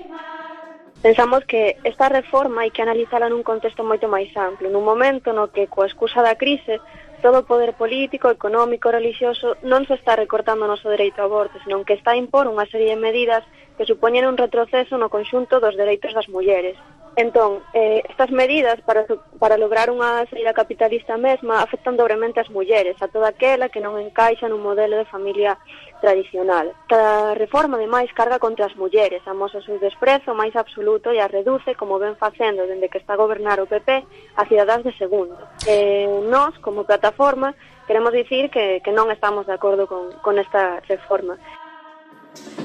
Pensamos 1.01 1.45
que 1.45 1.77
esta 1.83 2.09
reforma 2.09 2.61
hai 2.61 2.69
que 2.69 2.85
analizala 2.85 3.25
nun 3.25 3.41
contexto 3.41 3.81
moito 3.81 4.05
máis 4.05 4.29
amplo, 4.37 4.69
nun 4.69 4.85
momento 4.85 5.33
no 5.33 5.49
que, 5.49 5.65
coa 5.65 5.89
excusa 5.89 6.21
da 6.21 6.37
crise, 6.37 6.77
todo 7.25 7.41
o 7.41 7.47
poder 7.49 7.73
político, 7.73 8.29
económico, 8.29 8.93
religioso 8.93 9.57
non 9.65 9.81
se 9.89 9.97
está 9.97 10.13
recortando 10.13 10.69
o 10.69 10.69
noso 10.69 10.93
dereito 10.93 11.17
ao 11.17 11.25
aborto, 11.25 11.57
senón 11.65 11.89
que 11.89 11.97
está 11.97 12.13
a 12.13 12.21
impor 12.21 12.45
unha 12.45 12.69
serie 12.69 12.93
de 12.93 13.01
medidas 13.01 13.41
que 13.81 13.89
supoñen 13.89 14.29
un 14.29 14.37
retroceso 14.37 14.93
no 15.01 15.09
conxunto 15.09 15.57
dos 15.57 15.73
dereitos 15.73 16.13
das 16.13 16.29
mulleres. 16.29 16.77
Entón, 17.17 17.65
eh, 17.73 18.05
estas 18.05 18.29
medidas 18.29 18.77
para, 18.85 19.09
para 19.41 19.57
lograr 19.57 19.89
unha 19.89 20.29
saída 20.29 20.53
capitalista 20.53 21.17
mesma 21.17 21.65
afectan 21.65 21.97
dobremente 21.97 22.37
as 22.37 22.53
mulleres, 22.53 22.93
a 23.01 23.09
toda 23.09 23.33
aquela 23.33 23.73
que 23.73 23.81
non 23.81 23.97
encaixa 23.97 24.45
nun 24.45 24.61
modelo 24.61 25.01
de 25.01 25.09
familia 25.09 25.57
tradicional. 26.01 26.73
Cada 26.89 27.33
reforma, 27.35 27.77
ademais, 27.77 28.11
carga 28.11 28.39
contra 28.39 28.65
as 28.65 28.75
mulleres, 28.75 29.21
amosa 29.25 29.59
o 29.59 29.63
seu 29.63 29.79
desprezo 29.79 30.33
máis 30.33 30.51
absoluto 30.57 31.13
e 31.13 31.21
as 31.21 31.31
reduce, 31.31 31.77
como 31.77 32.01
ven 32.01 32.17
facendo 32.17 32.65
dende 32.65 32.89
que 32.89 32.97
está 32.97 33.13
a 33.13 33.21
gobernar 33.21 33.61
o 33.61 33.69
PP, 33.69 34.03
a 34.35 34.43
cidadás 34.49 34.83
de 34.83 34.91
segundo. 34.97 35.37
E 35.69 36.09
nós, 36.27 36.57
como 36.59 36.83
plataforma, 36.83 37.53
queremos 37.85 38.11
dicir 38.11 38.49
que, 38.49 38.81
que 38.81 38.91
non 38.91 39.13
estamos 39.13 39.45
de 39.45 39.53
acordo 39.53 39.85
con, 39.85 40.11
con 40.25 40.35
esta 40.41 40.81
reforma. 40.89 41.37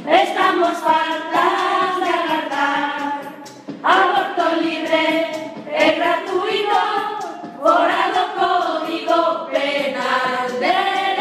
Estamos 0.07 0.79
faltas 0.79 1.91
de 1.99 2.11
agardar 2.11 3.27
Aborto 3.83 4.63
libre 4.63 5.27
e 5.67 5.91
gratuito 5.99 6.81
Fora 7.61 8.11
do 8.15 8.25
Código 8.39 9.47
Penal 9.51 10.47
de 10.59 11.16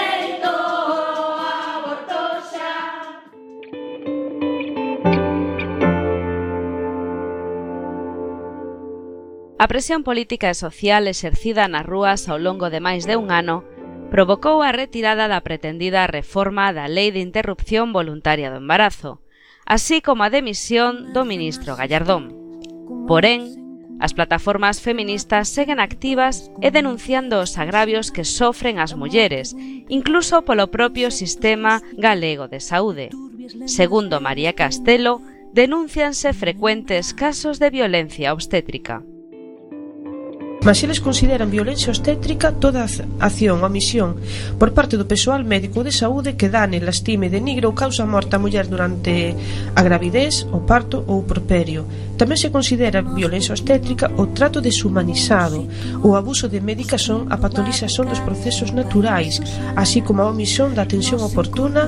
A 9.57 9.67
presión 9.71 10.03
política 10.03 10.51
e 10.51 10.55
social 10.55 11.07
exercida 11.07 11.71
nas 11.71 11.87
rúas 11.87 12.27
ao 12.27 12.35
longo 12.35 12.67
de 12.67 12.83
máis 12.83 13.07
de 13.07 13.15
un 13.15 13.31
ano 13.31 13.63
provocou 14.11 14.59
a 14.59 14.75
retirada 14.75 15.31
da 15.31 15.39
pretendida 15.47 16.11
reforma 16.11 16.75
da 16.75 16.91
Lei 16.91 17.15
de 17.15 17.23
Interrupción 17.23 17.95
Voluntaria 17.95 18.51
do 18.51 18.59
Embarazo, 18.59 19.23
así 19.63 20.03
como 20.03 20.27
a 20.27 20.29
demisión 20.29 21.15
do 21.15 21.23
ministro 21.23 21.79
Gallardón. 21.79 22.35
Porén, 23.07 23.55
as 24.03 24.11
plataformas 24.11 24.83
feministas 24.83 25.47
seguen 25.47 25.79
activas 25.79 26.51
e 26.59 26.67
denunciando 26.67 27.39
os 27.39 27.55
agravios 27.55 28.11
que 28.11 28.27
sofren 28.27 28.75
as 28.75 28.91
mulleres, 28.91 29.55
incluso 29.87 30.43
polo 30.43 30.67
propio 30.67 31.15
sistema 31.15 31.79
galego 31.95 32.51
de 32.51 32.59
saúde. 32.59 33.07
Segundo 33.71 34.19
María 34.19 34.51
Castelo, 34.51 35.23
denúncianse 35.55 36.35
frecuentes 36.35 37.15
casos 37.15 37.55
de 37.63 37.71
violencia 37.71 38.35
obstétrica 38.35 38.99
mas 40.67 40.83
eles 40.83 40.99
consideran 40.99 41.53
violencia 41.53 41.93
obstétrica 41.95 42.51
toda 42.51 42.83
acción 42.83 43.63
ou 43.63 43.71
misión 43.71 44.19
por 44.59 44.75
parte 44.75 44.99
do 44.99 45.07
persoal 45.07 45.47
médico 45.47 45.85
de 45.85 45.95
saúde 45.95 46.35
que 46.35 46.51
dane, 46.51 46.83
lastime, 46.83 47.31
denigre 47.31 47.69
ou 47.69 47.77
causa 47.77 48.03
morte 48.03 48.35
a 48.35 48.41
muller 48.41 48.67
durante 48.67 49.31
a 49.71 49.81
gravidez, 49.85 50.43
o 50.51 50.67
parto 50.67 50.99
ou 51.07 51.23
o 51.23 51.27
properio. 51.29 51.87
Tamén 52.19 52.35
se 52.35 52.51
considera 52.51 53.05
violencia 53.05 53.55
obstétrica 53.55 54.11
o 54.19 54.33
trato 54.35 54.59
deshumanizado, 54.59 55.69
o 56.03 56.17
abuso 56.19 56.51
de 56.51 56.59
medicación, 56.59 57.05
son 57.05 57.31
a 57.31 57.37
patolización 57.37 58.09
dos 58.09 58.19
procesos 58.25 58.73
naturais, 58.73 59.37
así 59.77 60.01
como 60.01 60.25
a 60.25 60.31
omisión 60.33 60.73
da 60.73 60.81
atención 60.81 61.21
oportuna 61.21 61.85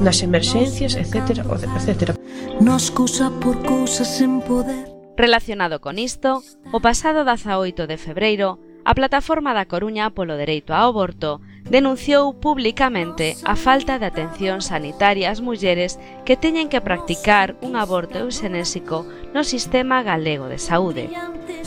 nas 0.00 0.24
emerxencias, 0.24 0.96
etc. 0.96 1.44
etc. 1.44 2.16
Nos 2.64 2.88
cousa 2.88 3.28
por 3.44 3.60
cousas 3.60 4.08
sen 4.08 4.40
poder 4.40 4.93
Relacionado 5.16 5.80
con 5.80 5.98
isto, 5.98 6.42
o 6.72 6.80
pasado 6.80 7.24
18 7.24 7.86
de 7.86 7.98
febreiro, 7.98 8.58
a 8.84 8.92
plataforma 8.98 9.54
da 9.54 9.64
Coruña 9.64 10.10
polo 10.10 10.34
dereito 10.34 10.74
ao 10.74 10.90
aborto 10.90 11.38
denunciou 11.64 12.34
publicamente 12.36 13.38
a 13.46 13.54
falta 13.54 13.96
de 14.02 14.10
atención 14.10 14.58
sanitaria 14.60 15.30
ás 15.30 15.40
mulleres 15.40 15.96
que 16.26 16.34
teñen 16.36 16.66
que 16.68 16.82
practicar 16.82 17.54
un 17.62 17.78
aborto 17.78 18.18
eusenésico 18.20 19.06
no 19.32 19.46
sistema 19.46 20.02
galego 20.02 20.50
de 20.50 20.58
saúde, 20.58 21.08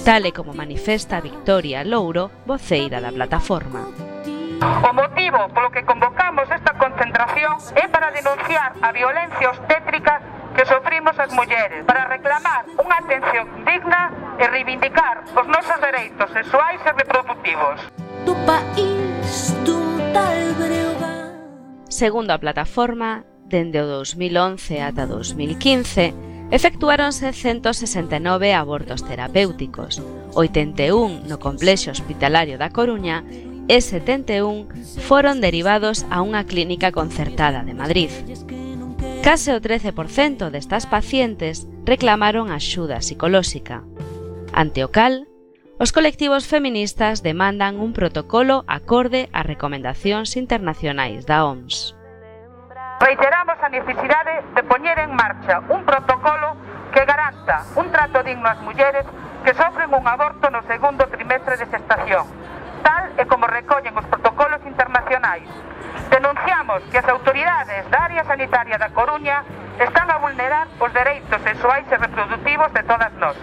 tal 0.03 0.27
e 0.27 0.36
como 0.36 0.51
manifesta 0.51 1.23
Victoria 1.23 1.88
Louro, 1.88 2.29
voceira 2.45 2.99
da 2.99 3.15
plataforma. 3.15 3.88
O 4.60 4.91
motivo 4.91 5.39
polo 5.55 5.71
que 5.71 5.88
convocamos 5.88 6.51
esta 6.51 6.75
concentración 6.75 7.55
é 7.79 7.88
para 7.88 8.12
denunciar 8.12 8.75
a 8.83 8.91
violencia 8.91 9.55
obstétrica 9.55 10.19
que 10.57 10.65
sofrimos 10.65 11.13
as 11.19 11.29
mulleres 11.37 11.85
para 11.85 12.09
reclamar 12.09 12.65
unha 12.81 12.97
atención 12.97 13.45
digna 13.61 14.09
e 14.41 14.43
reivindicar 14.49 15.21
os 15.37 15.45
nosos 15.45 15.77
dereitos 15.77 16.25
sexuais 16.33 16.81
e 16.81 16.91
reproductivos. 16.97 17.77
Do 18.25 18.33
país 18.49 19.53
dun 19.61 20.01
tal 20.09 20.57
Breogán 20.57 21.29
Segundo 21.85 22.33
a 22.33 22.41
plataforma, 22.41 23.21
dende 23.45 23.85
o 23.85 24.01
2011 24.01 24.81
ata 24.81 25.05
2015, 25.05 26.49
efectuáronse 26.49 27.37
169 27.37 28.57
abortos 28.57 29.05
terapéuticos, 29.05 30.01
81 30.33 31.29
no 31.29 31.37
complexo 31.37 31.93
hospitalario 31.93 32.57
da 32.57 32.73
Coruña 32.73 33.21
e 33.69 33.77
71 33.77 35.05
foron 35.05 35.37
derivados 35.37 36.01
a 36.09 36.25
unha 36.25 36.49
clínica 36.49 36.89
concertada 36.89 37.61
de 37.61 37.77
Madrid. 37.77 38.09
Case 39.27 39.51
o 39.51 39.59
13% 39.59 40.55
destas 40.55 40.87
pacientes 40.87 41.67
reclamaron 41.83 42.47
axuda 42.47 43.03
psicolóxica. 43.03 43.83
Ante 44.55 44.87
o 44.87 44.89
cal, 44.95 45.27
os 45.83 45.91
colectivos 45.91 46.47
feministas 46.47 47.27
demandan 47.27 47.75
un 47.75 47.91
protocolo 47.91 48.63
acorde 48.71 49.27
ás 49.35 49.43
recomendacións 49.43 50.39
internacionais 50.39 51.27
da 51.27 51.43
OMS. 51.43 51.91
Reiteramos 53.03 53.59
a 53.59 53.67
necesidade 53.67 54.47
de 54.55 54.63
poñer 54.63 54.95
en 54.95 55.11
marcha 55.11 55.59
un 55.75 55.83
protocolo 55.83 56.55
que 56.95 57.03
garanta 57.03 57.67
un 57.75 57.91
trato 57.91 58.23
digno 58.23 58.47
ás 58.47 58.63
mulleres 58.63 59.03
que 59.43 59.51
sofren 59.59 59.91
un 59.91 60.07
aborto 60.07 60.47
no 60.47 60.63
segundo 60.71 61.03
trimestre 61.11 61.59
de 61.59 61.67
gestación, 61.67 62.23
tal 62.79 63.11
e 63.19 63.27
como 63.27 63.43
recollen 63.43 63.91
os 63.91 64.07
protocolos 64.07 64.63
internacionais 64.63 65.51
Denunciamos 66.10 66.83
que 66.91 66.97
as 66.97 67.07
autoridades 67.10 67.89
da 67.89 68.05
área 68.07 68.23
sanitaria 68.23 68.77
da 68.77 68.89
Coruña 68.89 69.43
están 69.79 70.10
a 70.10 70.17
vulnerar 70.17 70.67
os 70.79 70.91
dereitos 70.93 71.41
sexuais 71.41 71.86
e 71.91 71.97
reproductivos 71.97 72.73
de 72.73 72.83
todas 72.83 73.13
nós. 73.21 73.38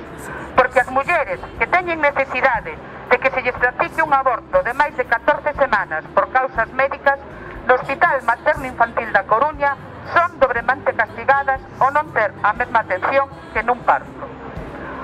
Porque 0.57 0.81
as 0.81 0.91
mulleres 0.91 1.41
que 1.59 1.67
teñen 1.67 2.01
necesidade 2.01 2.75
de 3.11 3.17
que 3.19 3.31
se 3.31 3.43
lles 3.43 3.55
practique 3.55 4.03
un 4.03 4.13
aborto 4.13 4.63
de 4.63 4.75
máis 4.75 4.97
de 4.97 5.05
14 5.05 5.55
semanas 5.55 6.03
por 6.15 6.31
causas 6.35 6.67
médicas 6.75 7.19
no 7.67 7.75
Hospital 7.75 8.23
Materno 8.27 8.67
Infantil 8.67 9.13
da 9.13 9.25
Coruña 9.25 9.77
son 10.13 10.39
dobremente 10.39 10.93
castigadas 10.93 11.61
ao 11.81 11.91
non 11.95 12.11
ter 12.13 12.35
a 12.43 12.53
mesma 12.53 12.83
atención 12.83 13.31
que 13.55 13.63
nun 13.63 13.81
parto. 13.87 14.25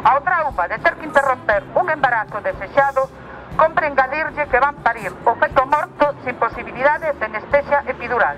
Ao 0.04 0.18
trauma 0.24 0.64
de 0.68 0.76
ter 0.80 0.96
que 0.96 1.06
interromper 1.06 1.62
un 1.76 1.86
embarazo 1.88 2.40
desexado 2.40 3.08
Compre 3.60 3.88
engadirlle 3.88 4.48
que 4.48 4.58
van 4.58 4.74
parir 4.76 5.12
o 5.12 5.34
feto 5.34 5.66
morto 5.66 6.14
sin 6.24 6.34
posibilidade 6.36 7.12
de 7.12 7.24
anestesia 7.26 7.84
epidural. 7.92 8.32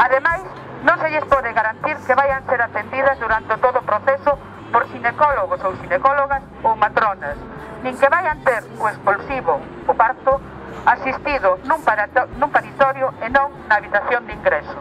Ademais, 0.00 0.48
non 0.80 0.96
se 0.96 1.12
lles 1.12 1.28
pode 1.28 1.52
garantir 1.52 1.92
que 2.08 2.16
vayan 2.16 2.40
ser 2.48 2.56
atendidas 2.64 3.20
durante 3.20 3.52
todo 3.60 3.84
o 3.84 3.84
proceso 3.84 4.40
por 4.72 4.88
ginecólogos 4.88 5.60
ou 5.60 5.76
ginecólogas 5.84 6.40
ou 6.64 6.72
matronas, 6.72 7.36
nin 7.84 7.92
que 7.92 8.08
vayan 8.08 8.40
ter 8.40 8.64
o 8.80 8.88
expulsivo, 8.88 9.60
o 9.60 9.92
parto, 9.92 10.40
asistido 10.88 11.60
nun, 11.68 11.84
parato, 11.84 12.24
nun 12.40 12.48
paritorio 12.48 13.12
e 13.20 13.28
non 13.28 13.52
na 13.68 13.76
habitación 13.76 14.24
de 14.24 14.40
ingreso. 14.40 14.80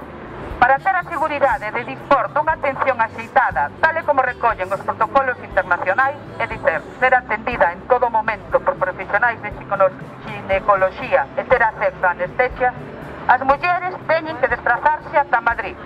Para 0.55 0.79
ter 0.79 0.95
a 0.95 1.03
seguridade 1.03 1.67
de 1.71 1.83
dispor 1.83 2.31
dunha 2.31 2.55
atención 2.55 2.95
axeitada, 2.95 3.75
tal 3.83 3.95
e 3.95 4.07
como 4.07 4.23
recollen 4.23 4.71
os 4.71 4.83
protocolos 4.87 5.35
internacionais, 5.43 6.15
é 6.39 6.47
dicer, 6.47 6.79
ser 6.99 7.11
atendida 7.11 7.75
en 7.75 7.83
todo 7.91 8.07
momento 8.07 8.59
por 8.63 8.75
profesionales 8.75 8.98
profesionais 9.09 9.41
de 9.41 9.51
ginecoloxía 10.25 11.25
e 11.37 11.43
ter 11.49 11.63
acceso 11.63 12.05
a 12.05 12.11
anestesia, 12.13 12.69
as 13.25 13.41
mulleres 13.41 13.93
teñen 14.05 14.37
que 14.37 14.47
desplazarse 14.47 15.17
ata 15.17 15.41
Madrid. 15.41 15.77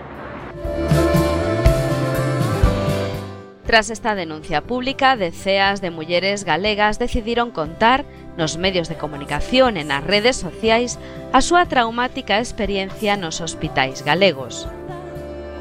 Tras 3.65 3.89
esta 3.89 4.13
denuncia 4.13 4.59
pública, 4.61 5.15
deceas 5.15 5.79
de 5.79 5.89
mulleres 5.89 6.43
galegas 6.43 6.99
decidiron 6.99 7.51
contar 7.51 8.03
nos 8.35 8.57
medios 8.57 8.91
de 8.91 8.99
comunicación 8.99 9.79
e 9.79 9.87
nas 9.87 10.03
redes 10.03 10.35
sociais 10.35 10.99
a 11.31 11.39
súa 11.39 11.63
traumática 11.71 12.43
experiencia 12.43 13.15
nos 13.15 13.39
hospitais 13.39 14.03
galegos. 14.03 14.67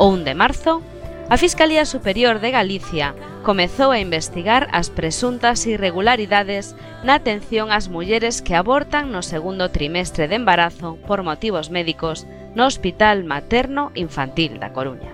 O 0.03 0.11
1 0.11 0.27
de 0.27 0.35
marzo, 0.35 0.83
A 1.31 1.37
Fiscalía 1.39 1.85
Superior 1.85 2.41
de 2.41 2.51
Galicia 2.51 3.15
comezou 3.43 3.91
a 3.91 3.99
investigar 3.99 4.69
as 4.73 4.91
presuntas 4.91 5.67
irregularidades 5.67 6.77
na 7.03 7.19
atención 7.19 7.73
ás 7.73 7.89
mulleres 7.89 8.43
que 8.43 8.55
abortan 8.55 9.11
no 9.11 9.23
segundo 9.23 9.71
trimestre 9.71 10.29
de 10.29 10.37
embarazo 10.37 10.99
por 11.09 11.23
motivos 11.23 11.71
médicos 11.71 12.27
no 12.55 12.67
Hospital 12.67 13.25
Materno 13.25 13.91
Infantil 13.95 14.61
da 14.61 14.71
Coruña. 14.71 15.11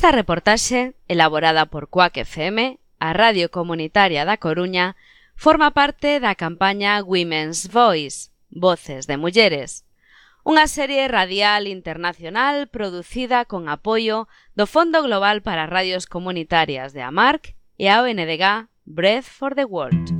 Esta 0.00 0.12
reportaxe, 0.12 0.94
elaborada 1.08 1.66
por 1.66 1.90
Cuac 1.90 2.16
FM, 2.16 2.78
a 3.00 3.12
Radio 3.12 3.50
Comunitaria 3.50 4.24
da 4.24 4.38
Coruña, 4.38 4.96
forma 5.36 5.76
parte 5.76 6.24
da 6.24 6.32
campaña 6.40 7.04
Women's 7.04 7.68
Voice, 7.68 8.32
Voces 8.48 9.04
de 9.04 9.20
Mulleres, 9.20 9.84
unha 10.40 10.64
serie 10.72 11.04
radial 11.04 11.68
internacional 11.68 12.72
producida 12.72 13.44
con 13.44 13.68
apoio 13.68 14.24
do 14.56 14.64
Fondo 14.64 15.04
Global 15.04 15.44
para 15.44 15.68
Radios 15.68 16.08
Comunitarias 16.08 16.96
de 16.96 17.04
AMARC 17.04 17.52
e 17.76 17.92
a 17.92 18.00
ONDG 18.00 18.72
Breath 18.88 19.28
for 19.28 19.52
the 19.52 19.68
World. 19.68 20.16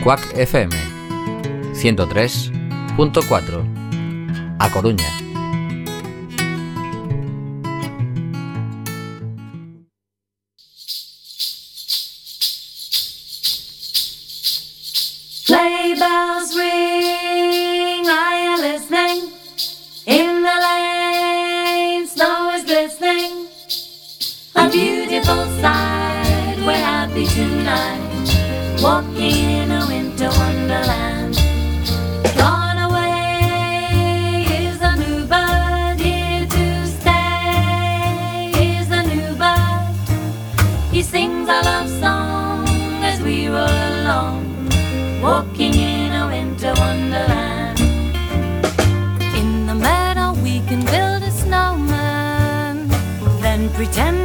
Cuac 0.00 0.24
FM 0.32 0.72
103.4 1.76 2.96
A 4.56 4.66
Coruña 4.72 5.31
bells 16.02 16.50
ring, 16.56 18.04
are 18.18 18.38
you 18.44 18.54
listening? 18.68 19.20
In 20.18 20.30
the 20.46 20.56
lane, 20.66 22.06
snow 22.14 22.38
is 22.56 22.64
glistening. 22.70 23.34
A 24.62 24.64
beautiful 24.76 25.42
sight, 25.62 26.56
we're 26.66 26.84
happy 26.92 27.26
tonight. 27.38 28.28
Walking 28.86 29.38
in 29.60 29.70
a 29.80 29.82
winter 29.92 30.30
wonderland. 30.42 31.34
Gone 32.42 32.80
away 32.88 34.44
is 34.66 34.76
the 34.84 34.94
new 35.02 35.20
bird, 35.32 35.98
here 36.06 36.46
to 36.56 36.66
stay 36.98 38.50
is 38.70 38.86
the 38.94 39.02
new 39.12 39.28
bird. 39.42 39.94
He 40.94 41.00
sings 41.02 41.48
a 41.56 41.58
love 41.70 41.90
song 42.02 42.66
as 43.10 43.20
we 43.20 43.46
roll 43.46 43.78
along 43.92 44.52
walking 45.22 45.81
pretend 53.82 54.21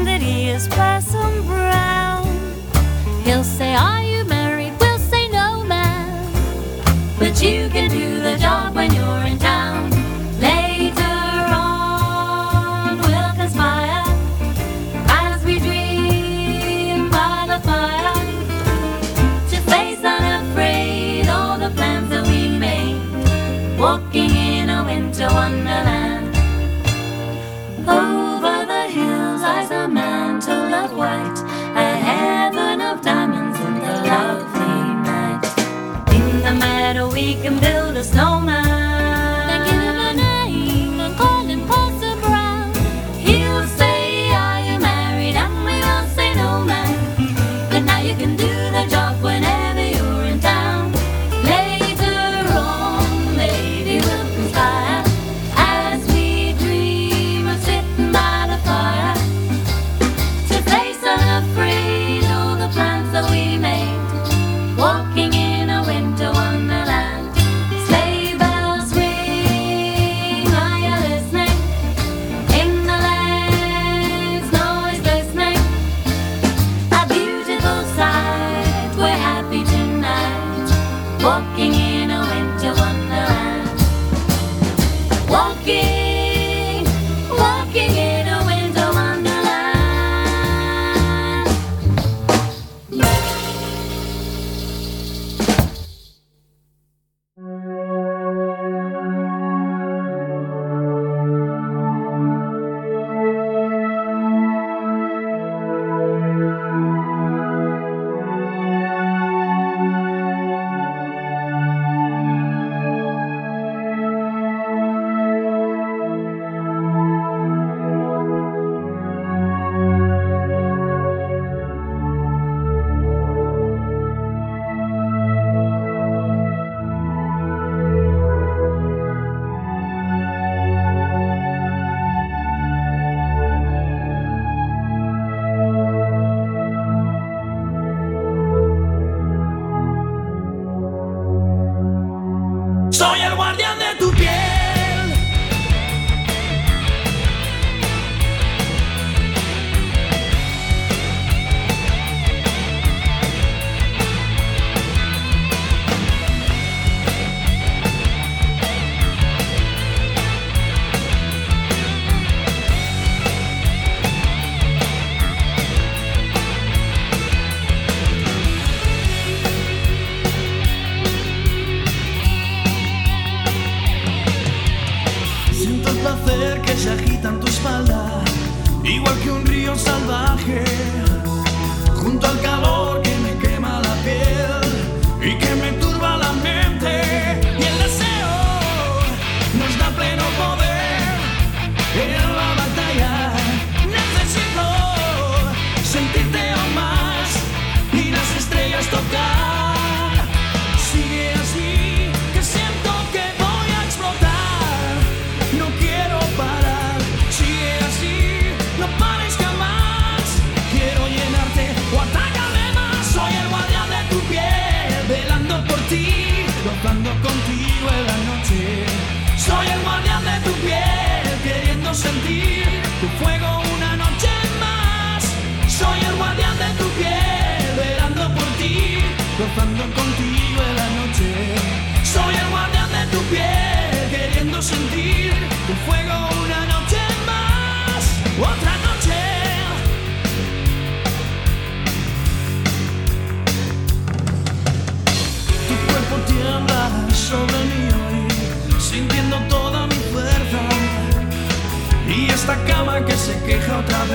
otra 253.80 254.06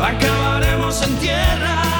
acabaremos 0.00 1.02
en 1.02 1.16
tierra. 1.18 1.97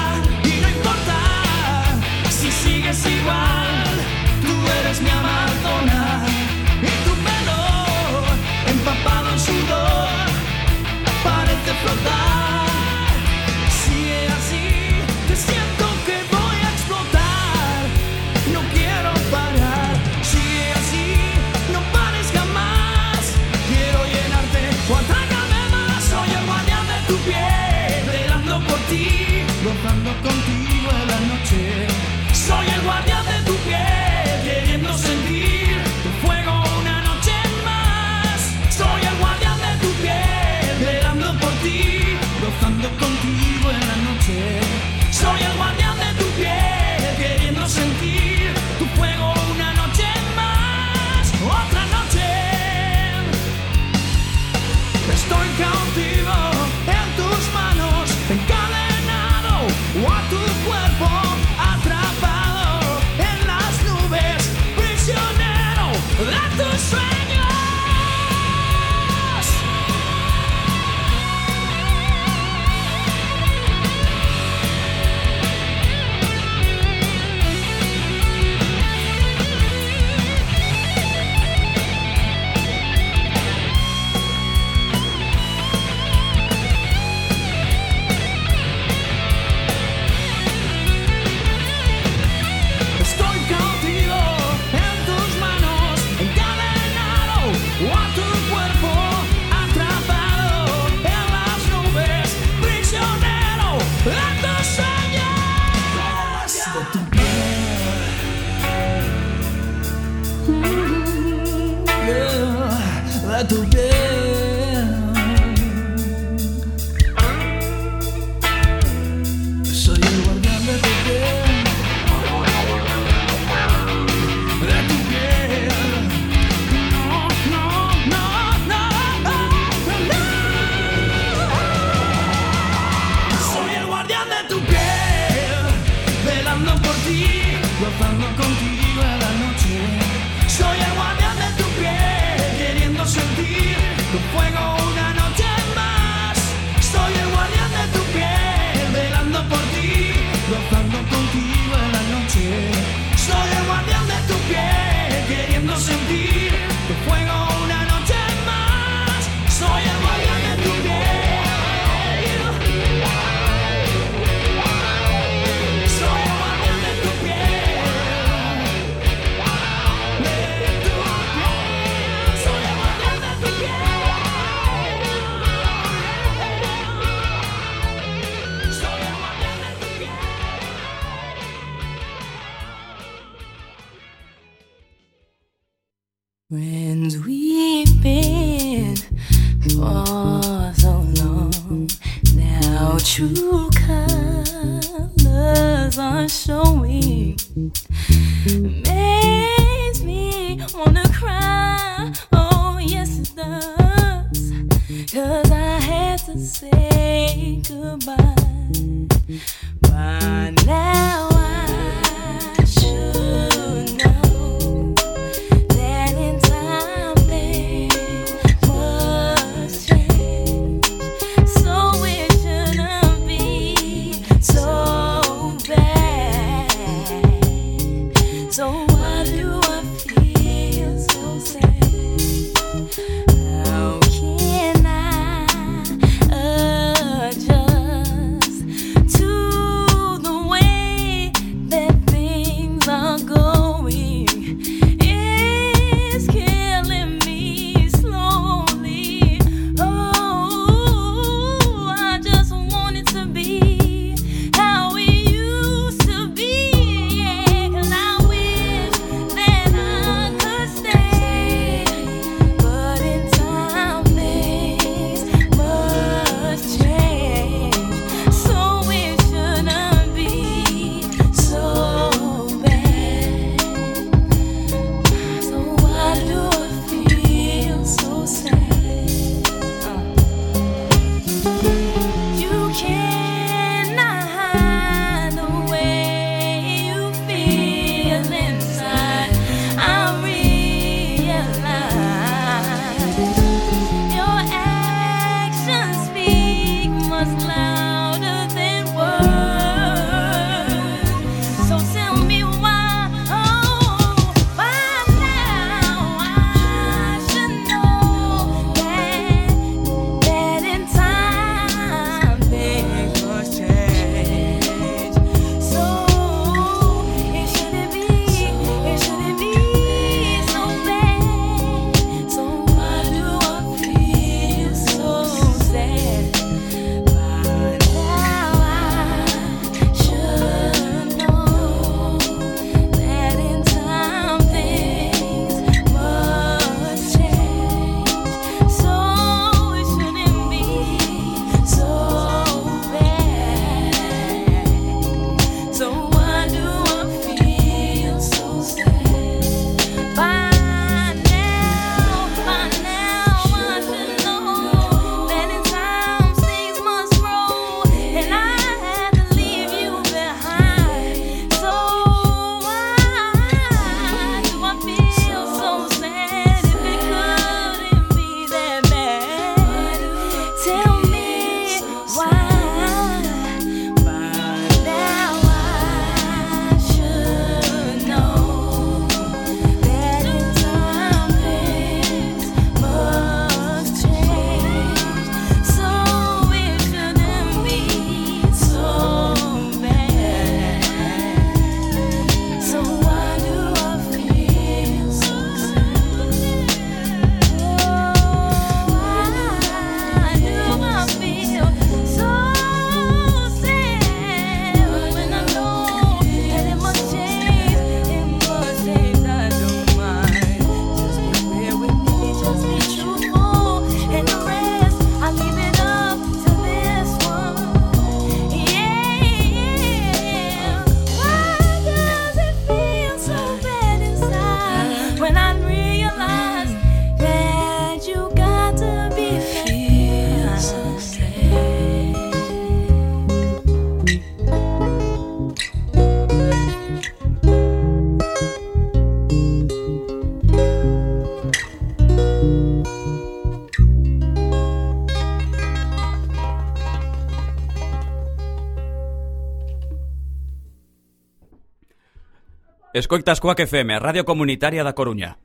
Escoitas 452.99 453.39
Coac 453.39 453.61
FM, 453.61 453.97
Radio 453.99 454.25
Comunitaria 454.25 454.83
da 454.83 454.91
Coruña. 454.91 455.37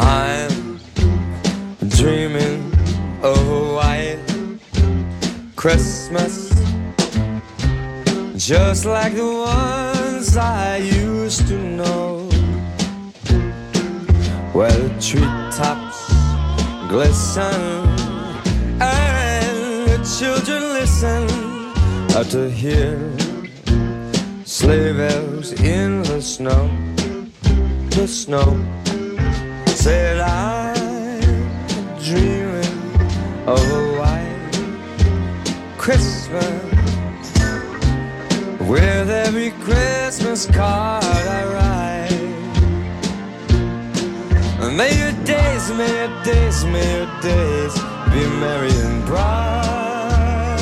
I'm 0.00 0.80
dreaming 1.88 2.72
of 3.22 3.38
a 3.48 3.74
white 3.76 4.18
Christmas 5.54 6.50
Just 8.36 8.86
like 8.86 9.14
the 9.14 9.22
ones 9.24 10.36
I 10.36 10.78
used 10.78 11.46
to 11.46 11.58
know 11.58 12.28
Well, 14.52 14.90
treetops 14.98 16.10
glisten 16.88 17.89
and 18.80 19.88
the 19.88 19.98
children 20.18 20.62
listen 20.72 21.28
uh, 22.16 22.24
to 22.24 22.50
hear 22.50 22.98
sleigh 24.44 24.92
bells 24.92 25.52
in 25.60 26.02
the 26.02 26.20
snow, 26.20 26.70
the 27.90 28.06
snow. 28.06 28.58
Said 29.66 30.20
I 30.20 30.74
dreaming 32.02 32.80
of 33.46 33.60
a 33.70 33.98
white 33.98 34.54
Christmas. 35.78 36.70
With 38.60 39.10
every 39.10 39.50
Christmas 39.62 40.46
card 40.46 41.02
I 41.02 41.44
write 41.52 42.00
May 44.76 44.96
your 44.96 45.12
days, 45.24 45.70
may 45.72 45.90
your 45.98 46.24
days, 46.24 46.64
may 46.66 46.98
your 46.98 47.20
days 47.20 47.74
be 48.12 48.26
merry 48.40 48.70
and 48.70 49.04
bright. 49.06 50.60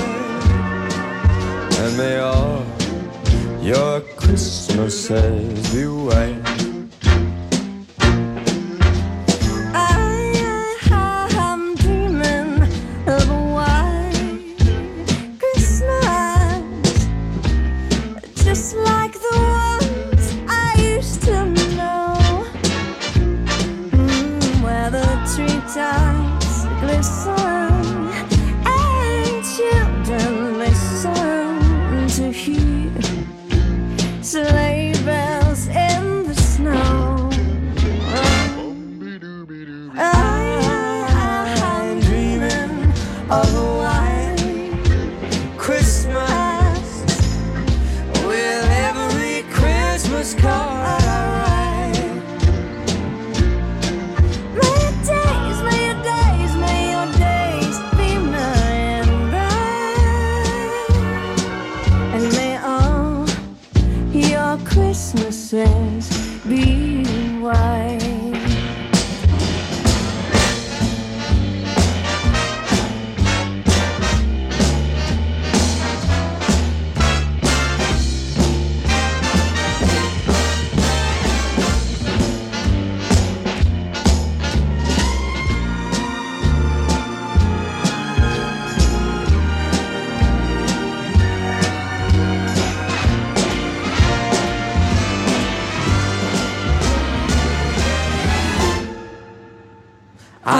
And 1.80 1.96
may 1.96 2.18
all 2.18 2.64
your 3.62 4.00
Christmases 4.16 5.72
be 5.72 5.86
white. 5.86 6.47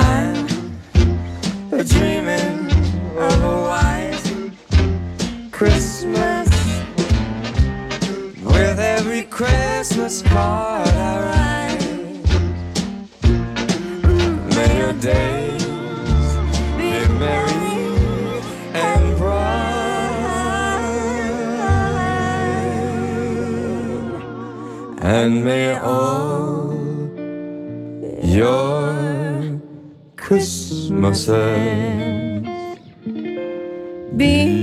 I'm 0.09 1.85
dreaming 1.85 2.59
of 3.17 3.43
a 3.45 3.57
white 3.69 4.27
Christmas 5.53 6.49
with 8.43 8.79
every 8.79 9.23
Christmas 9.25 10.23
card 10.23 10.89
I 10.89 11.15
write. 11.25 11.85
May 14.57 14.71
your 14.79 14.95
days 14.95 15.65
be 16.79 16.91
merry 17.23 17.77
and 18.75 19.17
bright, 19.19 19.59
and 25.03 25.45
may 25.45 25.77
all 25.79 26.73
your 28.23 28.88
Christmases. 30.29 31.33
Be 34.15 34.58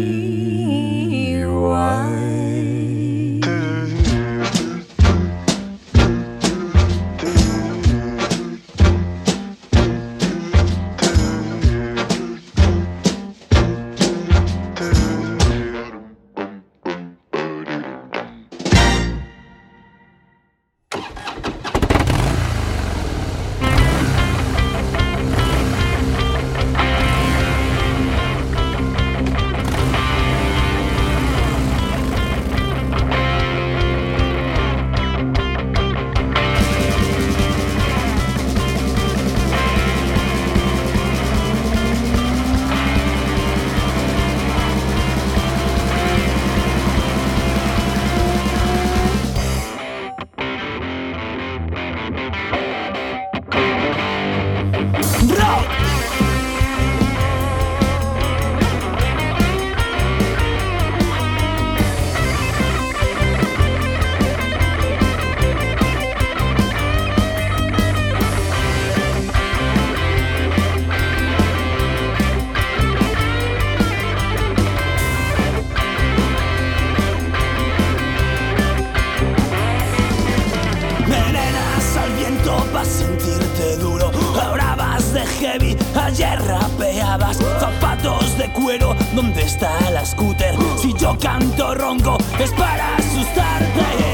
cuero, 88.56 88.96
¿dónde 89.14 89.44
está 89.44 89.90
la 89.92 90.06
scooter? 90.06 90.56
Si 90.78 90.94
yo 90.94 91.18
canto 91.20 91.76
ronco, 91.76 92.18
es 92.40 92.52
para 92.52 92.96
asustarte. 92.96 94.05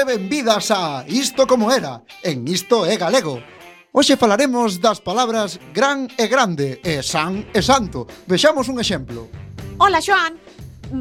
e 0.00 0.04
benvidas 0.04 0.70
a 0.72 1.04
Isto 1.06 1.46
como 1.46 1.68
era, 1.68 2.00
en 2.24 2.48
Isto 2.48 2.88
é 2.88 2.96
Galego. 2.96 3.36
Hoxe 3.92 4.16
falaremos 4.16 4.80
das 4.80 5.04
palabras 5.04 5.60
gran 5.76 6.08
e 6.16 6.24
grande 6.24 6.80
e 6.80 7.04
san 7.04 7.44
e 7.52 7.60
santo. 7.60 8.08
Vexamos 8.24 8.72
un 8.72 8.80
exemplo. 8.80 9.28
Ola, 9.76 10.00
Joan. 10.00 10.40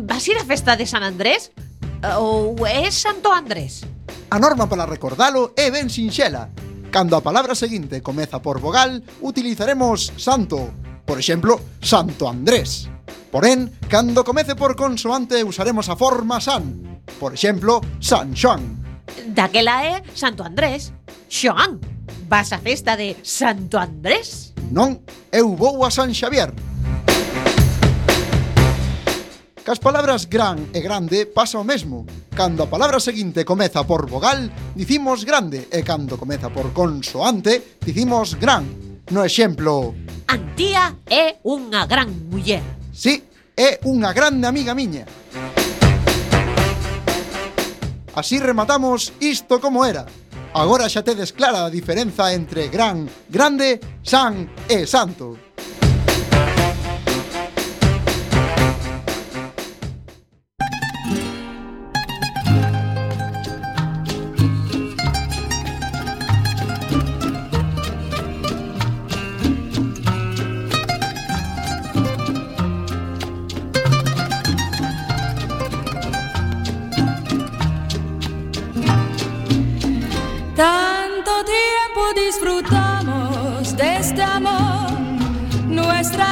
Vas 0.03 0.27
ir 0.27 0.35
á 0.35 0.43
festa 0.43 0.75
de 0.75 0.83
San 0.83 1.05
Andrés? 1.07 1.55
Ou 2.19 2.59
é 2.67 2.91
Santo 2.91 3.31
Andrés? 3.31 3.87
A 4.27 4.37
norma 4.37 4.67
para 4.67 4.83
recordalo 4.83 5.55
é 5.55 5.71
ben 5.71 5.87
sinxela. 5.87 6.51
Cando 6.91 7.15
a 7.15 7.23
palabra 7.23 7.55
seguinte 7.55 8.03
comeza 8.03 8.43
por 8.43 8.59
vogal, 8.59 8.99
utilizaremos 9.23 10.11
santo. 10.19 10.75
Por 11.07 11.15
exemplo, 11.15 11.79
Santo 11.79 12.27
Andrés. 12.27 12.91
Porén, 13.31 13.71
cando 13.87 14.25
comece 14.25 14.59
por 14.59 14.75
consoante 14.75 15.39
usaremos 15.45 15.87
a 15.87 15.95
forma 15.95 16.41
san. 16.43 16.99
Por 17.21 17.33
exemplo, 17.33 17.79
San 18.01 18.35
Xoan. 18.35 18.78
Daquela 19.39 19.85
é 19.85 20.03
Santo 20.15 20.43
Andrés. 20.43 20.91
Xoán, 21.31 21.79
vas 22.27 22.51
á 22.51 22.59
festa 22.59 22.99
de 22.99 23.15
Santo 23.23 23.79
Andrés? 23.79 24.51
Non, 24.67 24.99
eu 25.31 25.55
vou 25.55 25.79
a 25.87 25.89
San 25.95 26.11
Xavier. 26.11 26.51
Cas 29.63 29.79
palabras 29.79 30.27
gran 30.27 30.59
e 30.75 30.83
grande 30.83 31.23
pasa 31.23 31.55
o 31.55 31.63
mesmo. 31.63 32.03
Cando 32.35 32.67
a 32.67 32.67
palabra 32.67 32.99
seguinte 32.99 33.47
comeza 33.47 33.87
por 33.87 34.11
vogal, 34.11 34.51
dicimos 34.75 35.23
grande, 35.23 35.71
e 35.71 35.87
cando 35.87 36.19
comeza 36.19 36.51
por 36.51 36.75
consoante, 36.75 37.79
dicimos 37.79 38.35
gran. 38.35 38.67
No 39.15 39.23
exemplo, 39.23 39.95
Antía 40.27 40.99
é 41.07 41.39
unha 41.47 41.87
gran 41.87 42.11
muller. 42.27 42.59
Si, 42.91 43.15
sí, 43.15 43.29
é 43.55 43.79
unha 43.87 44.11
grande 44.11 44.51
amiga 44.51 44.75
miña. 44.75 45.07
Así 48.19 48.37
rematamos 48.37 49.13
isto 49.21 49.61
como 49.61 49.85
era. 49.85 50.05
Agora 50.51 50.91
xa 50.91 51.07
tedes 51.07 51.31
clara 51.31 51.63
a 51.63 51.71
diferenza 51.71 52.35
entre 52.35 52.67
gran, 52.67 53.07
grande, 53.31 53.79
san 54.03 54.51
e 54.67 54.83
santo. 54.83 55.48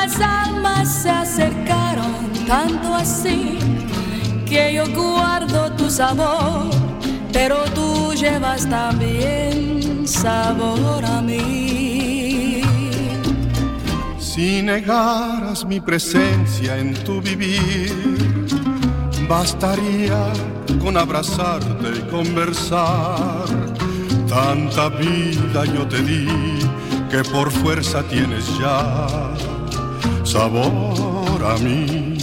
Nuestras 0.08 0.48
almas 0.48 0.88
se 1.04 1.10
acercaron 1.10 2.32
tanto 2.48 2.94
así 2.96 3.60
que 4.46 4.74
yo 4.74 4.86
guardo 4.94 5.72
tu 5.74 5.90
sabor, 5.90 6.70
pero 7.34 7.66
tú 7.76 8.14
llevas 8.14 8.70
también 8.70 10.08
sabor 10.08 11.04
a 11.04 11.22
mí. 11.22 12.62
Si 14.20 14.62
negaras 14.62 15.66
mi 15.66 15.82
presencia 15.82 16.78
en 16.78 16.94
tu 17.04 17.22
vivir, 17.22 18.48
bastaría 19.28 20.32
con 20.80 20.96
abrazarte 20.96 21.90
y 21.98 22.10
conversar. 22.10 23.46
Tanta 24.30 24.90
vida 24.90 25.66
yo 25.66 25.86
te 25.88 26.02
di 26.02 26.28
que 27.10 27.24
por 27.24 27.52
fuerza 27.52 28.04
tienes 28.04 28.46
ya 28.60 29.34
sabor 30.28 31.40
a 31.54 31.58
mí. 31.64 32.18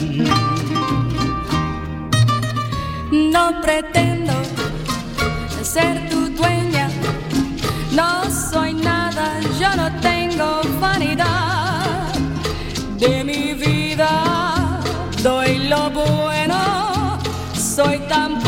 No 3.11 3.61
pretendo 3.63 4.35
ser 5.63 6.09
tu 6.11 6.29
dueña, 6.29 6.91
no 7.93 8.31
soy 8.51 8.75
nada, 8.75 9.41
yo 9.59 9.75
no 9.75 9.89
tengo 10.01 10.61
vanidad 10.81 12.13
de 12.99 13.25
mi 13.25 13.55
vida. 13.55 14.11
Doy 15.23 15.69
lo 15.69 15.91
bueno, 15.91 17.19
soy 17.55 17.99
tan 18.01 18.44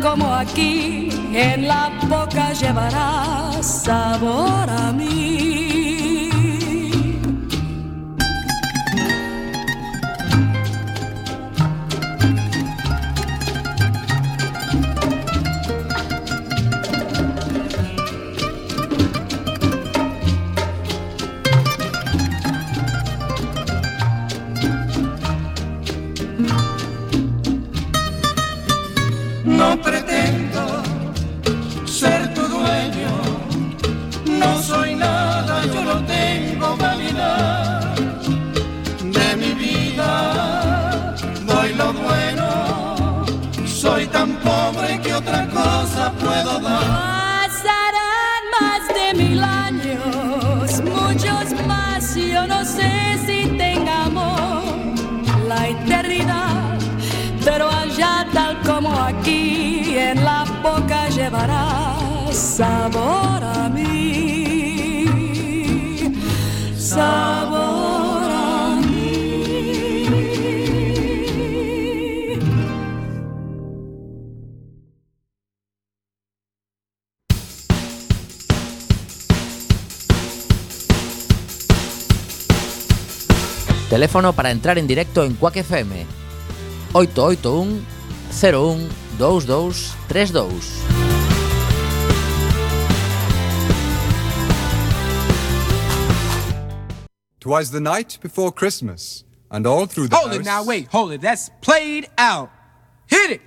como 0.00 0.34
aquí, 0.34 1.08
en 1.32 1.68
la 1.68 1.90
boca 2.08 2.52
llevará 2.52 3.62
sabor 3.62 4.68
a 4.68 4.92
mí. 4.92 5.69
Soy 43.80 44.06
tan 44.08 44.34
pobre 44.40 45.00
que 45.00 45.14
otra 45.14 45.48
cosa 45.48 46.12
puedo 46.20 46.60
dar. 46.60 46.82
Pasarán 47.48 48.42
más 48.60 48.82
de 48.98 49.14
mil 49.22 49.42
años, 49.42 50.82
muchos 50.84 51.66
más, 51.66 52.14
yo 52.14 52.46
no 52.46 52.62
sé 52.62 53.18
si 53.24 53.46
tengamos 53.56 54.68
la 55.48 55.68
eternidad, 55.68 56.78
pero 57.42 57.70
allá 57.70 58.26
tal 58.34 58.60
como 58.66 58.90
aquí, 59.00 59.96
en 59.96 60.24
la 60.24 60.44
boca 60.62 61.08
llevará 61.08 61.96
sabor 62.32 63.42
a 63.42 63.70
mí, 63.70 65.06
sabor 66.76 67.39
Teléfono 83.90 84.32
para 84.32 84.52
entrar 84.52 84.78
en 84.78 84.86
directo 84.86 85.24
en 85.24 85.34
Quack 85.34 85.56
FM 85.56 86.06
881 86.92 87.80
01 88.30 88.88
2232. 89.18 90.84
Twas 97.40 97.70
the 97.70 97.80
night 97.80 98.18
before 98.22 98.52
Christmas, 98.52 99.24
and 99.50 99.66
all 99.66 99.86
through 99.86 100.08
the 100.08 100.16
Hold 100.16 100.32
house. 100.32 100.40
it 100.40 100.44
now, 100.44 100.62
wait, 100.62 100.88
hold 100.88 101.12
it. 101.12 101.20
That's 101.22 101.50
played 101.62 102.06
out. 102.18 102.50
Hit 103.06 103.30
it. 103.30 103.40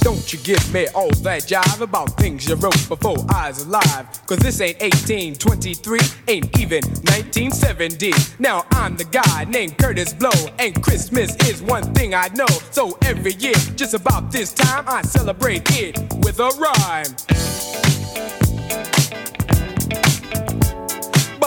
Don't 0.00 0.32
you 0.32 0.38
give 0.40 0.72
me 0.72 0.86
all 0.94 1.10
that 1.22 1.42
jive 1.42 1.80
about 1.80 2.16
things 2.16 2.48
you 2.48 2.54
wrote 2.54 2.88
before 2.88 3.16
I 3.30 3.48
was 3.48 3.66
alive. 3.66 4.06
Cause 4.26 4.38
this 4.38 4.60
ain't 4.60 4.80
1823, 4.80 5.98
ain't 6.28 6.58
even 6.58 6.82
1970. 6.84 8.12
Now 8.38 8.64
I'm 8.72 8.96
the 8.96 9.04
guy 9.04 9.44
named 9.44 9.76
Curtis 9.78 10.14
Blow, 10.14 10.30
and 10.58 10.80
Christmas 10.82 11.34
is 11.48 11.62
one 11.62 11.92
thing 11.94 12.14
I 12.14 12.28
know. 12.28 12.46
So 12.70 12.96
every 13.02 13.34
year, 13.34 13.54
just 13.76 13.94
about 13.94 14.30
this 14.30 14.52
time, 14.52 14.84
I 14.86 15.02
celebrate 15.02 15.68
it 15.72 15.98
with 16.22 16.38
a 16.40 16.48
rhyme. 16.58 17.97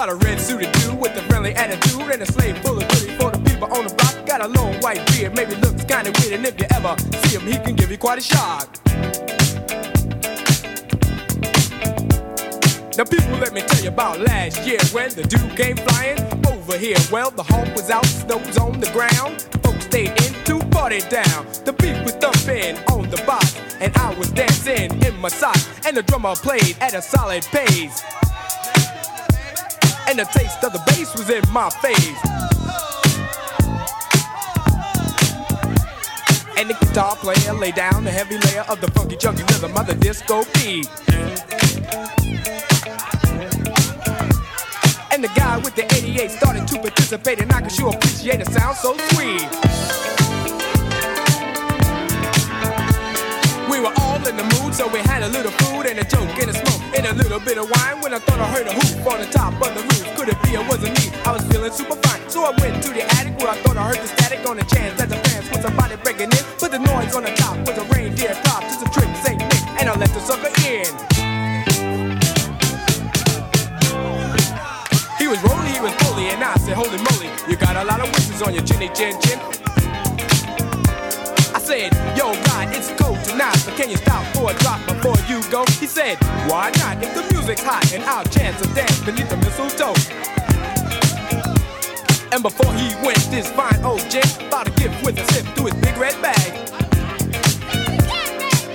Bought 0.02 0.10
a 0.10 0.16
red 0.16 0.42
suited 0.42 0.72
dude 0.72 1.00
with 1.00 1.16
a 1.16 1.22
friendly 1.30 1.54
attitude 1.54 2.10
and 2.10 2.24
a 2.24 2.26
slave 2.26 2.58
full 2.64 2.76
of 2.76 2.88
goodies 2.88 3.16
for 3.22 3.30
the 3.30 3.38
people 3.46 3.72
on 3.72 3.86
the 3.86 3.94
block. 3.94 4.26
Got 4.26 4.42
a 4.44 4.48
long 4.48 4.74
white 4.80 5.06
beard, 5.12 5.36
maybe 5.36 5.54
looks 5.58 5.84
kinda 5.84 6.12
weird, 6.18 6.34
and 6.34 6.44
if 6.44 6.60
you 6.60 6.66
ever 6.74 6.96
see 7.22 7.38
him, 7.38 7.46
he 7.46 7.60
can 7.60 7.76
give 7.76 7.92
you 7.92 8.00
quite 8.00 8.18
a 8.18 8.22
shock. 8.22 8.80
Now, 12.98 13.04
people, 13.04 13.38
let 13.38 13.54
me 13.54 13.62
tell 13.62 13.84
you 13.84 13.90
about 13.90 14.20
last 14.22 14.66
year 14.66 14.80
when 14.92 15.14
the 15.14 15.22
dude 15.22 15.56
came 15.56 15.78
flying 15.78 16.18
over 16.48 16.80
here. 16.80 16.98
Well, 17.12 17.30
the 17.30 17.44
hawk 17.44 17.68
was 17.76 17.92
out, 17.92 18.08
snow 18.08 18.38
was 18.38 18.58
on 18.58 18.80
the 18.80 18.90
ground. 18.98 19.46
Folks 19.62 19.86
stayed 19.86 20.20
in 20.26 20.34
to 20.46 20.66
party 20.72 21.02
down. 21.14 21.46
The 21.64 21.74
beat 21.74 22.02
was 22.04 22.14
thumping 22.14 22.80
on 22.90 23.08
the 23.12 23.22
box, 23.28 23.56
and 23.80 23.96
I 23.98 24.16
was 24.16 24.32
dancing 24.32 25.00
in 25.04 25.20
my 25.22 25.30
socks. 25.30 25.70
And 25.86 25.96
the 25.96 26.02
drummer 26.02 26.34
played 26.34 26.76
at 26.82 26.96
a 26.96 27.04
solid 27.04 27.44
pace. 27.52 28.02
And 30.12 30.20
the 30.20 30.26
taste 30.26 30.62
of 30.62 30.74
the 30.74 30.84
bass 30.88 31.16
was 31.16 31.30
in 31.30 31.42
my 31.54 31.70
face. 31.70 32.20
And 36.58 36.70
the 36.70 36.74
guitar 36.74 37.16
player 37.16 37.54
laid 37.54 37.76
down 37.76 38.04
the 38.04 38.12
heavy 38.12 38.38
layer 38.38 38.66
of 38.68 38.82
the 38.82 38.92
funky 38.92 39.16
chunky 39.16 39.44
rhythm 39.44 39.72
of 39.78 39.88
the 39.88 39.96
disco 39.96 40.44
beat. 40.56 40.90
And 45.14 45.24
the 45.24 45.32
guy 45.34 45.60
with 45.60 45.76
the 45.76 45.86
88 45.96 46.30
started 46.30 46.68
to 46.68 46.80
participate, 46.80 47.40
and 47.40 47.54
I 47.54 47.62
could 47.62 47.72
sure 47.72 47.96
appreciate 47.96 48.44
the 48.44 48.52
sound 48.52 48.76
so 48.76 48.98
sweet. 49.12 50.21
We 53.72 53.80
were 53.80 53.94
all 54.04 54.20
in 54.28 54.36
the 54.36 54.44
mood, 54.60 54.76
so 54.76 54.86
we 54.92 55.00
had 55.00 55.24
a 55.24 55.30
little 55.30 55.52
food 55.64 55.88
and 55.88 55.98
a 55.98 56.04
joke 56.04 56.28
and 56.44 56.52
a 56.52 56.54
smoke 56.54 56.84
and 56.92 57.08
a 57.08 57.14
little 57.16 57.40
bit 57.40 57.58
of 57.58 57.72
wine. 57.72 58.04
When 58.04 58.14
I 58.14 58.20
thought 58.20 58.38
I 58.44 58.48
heard 58.52 58.68
a 58.68 58.74
hoop 58.76 59.08
on 59.08 59.24
the 59.24 59.32
top 59.32 59.54
of 59.64 59.72
the 59.72 59.80
roof, 59.80 60.12
could 60.18 60.28
it 60.28 60.36
be 60.44 60.60
it 60.60 60.68
wasn't 60.68 60.92
me? 61.00 61.08
I 61.24 61.32
was 61.32 61.48
feeling 61.48 61.72
super 61.72 61.96
fine, 62.04 62.20
so 62.30 62.44
I 62.44 62.52
went 62.60 62.84
to 62.84 62.90
the 62.92 63.08
attic 63.16 63.40
where 63.40 63.48
I 63.48 63.56
thought 63.64 63.78
I 63.78 63.88
heard 63.88 64.04
the 64.04 64.12
static 64.12 64.44
on 64.44 64.58
the 64.58 64.68
chance 64.68 65.00
that 65.00 65.08
the 65.08 65.16
fans 65.24 65.50
was 65.50 65.62
somebody 65.64 65.96
breaking 66.04 66.36
in. 66.36 66.44
Put 66.60 66.72
the 66.76 66.80
noise 66.84 67.16
on 67.16 67.24
the 67.24 67.32
top 67.40 67.64
with 67.64 67.80
a 67.80 67.86
reindeer 67.96 68.36
top, 68.44 68.60
just 68.68 68.84
a 68.84 68.90
trick, 68.92 69.08
Saint 69.24 69.40
Nick, 69.40 69.64
and 69.80 69.88
I 69.88 69.96
let 69.96 70.12
the 70.12 70.20
sucker 70.20 70.52
in. 70.68 70.92
He 75.16 75.32
was 75.32 75.40
rolling, 75.48 75.72
he 75.72 75.80
was 75.80 75.96
bully, 76.04 76.28
and 76.28 76.44
I 76.44 76.60
said, 76.60 76.76
Holy 76.76 77.00
moly, 77.08 77.32
you 77.48 77.56
got 77.56 77.80
a 77.80 77.86
lot 77.88 78.04
of 78.04 78.12
whistles 78.12 78.42
on 78.44 78.52
your 78.54 78.68
chinny 78.68 78.92
chin 78.92 79.16
chin. 79.24 79.40
Said, 81.72 81.94
Yo, 82.18 82.34
God, 82.52 82.76
it's 82.76 82.92
cold 83.00 83.24
tonight, 83.24 83.56
but 83.64 83.78
can 83.78 83.90
you 83.90 83.96
stop 83.96 84.26
for 84.36 84.52
a 84.52 84.54
drop 84.60 84.86
before 84.90 85.16
you 85.32 85.42
go? 85.50 85.64
He 85.80 85.88
said, 85.88 86.18
Why 86.52 86.70
not? 86.84 87.02
If 87.02 87.16
the 87.16 87.24
music's 87.34 87.64
hot 87.64 87.94
and 87.94 88.04
I'll 88.04 88.26
chance 88.26 88.60
a 88.60 88.68
dance 88.76 89.00
beneath 89.06 89.30
the 89.30 89.38
mistletoe. 89.38 89.96
And 92.34 92.44
before 92.44 92.74
he 92.74 92.94
went, 93.08 93.24
this 93.32 93.50
fine 93.54 93.80
old 93.86 94.04
gent 94.12 94.28
bought 94.52 94.68
a 94.68 94.72
gift 94.72 95.02
with 95.06 95.18
a 95.18 95.24
sip 95.32 95.46
through 95.56 95.68
his 95.68 95.76
big 95.76 95.96
red 95.96 96.22
bag. 96.22 96.52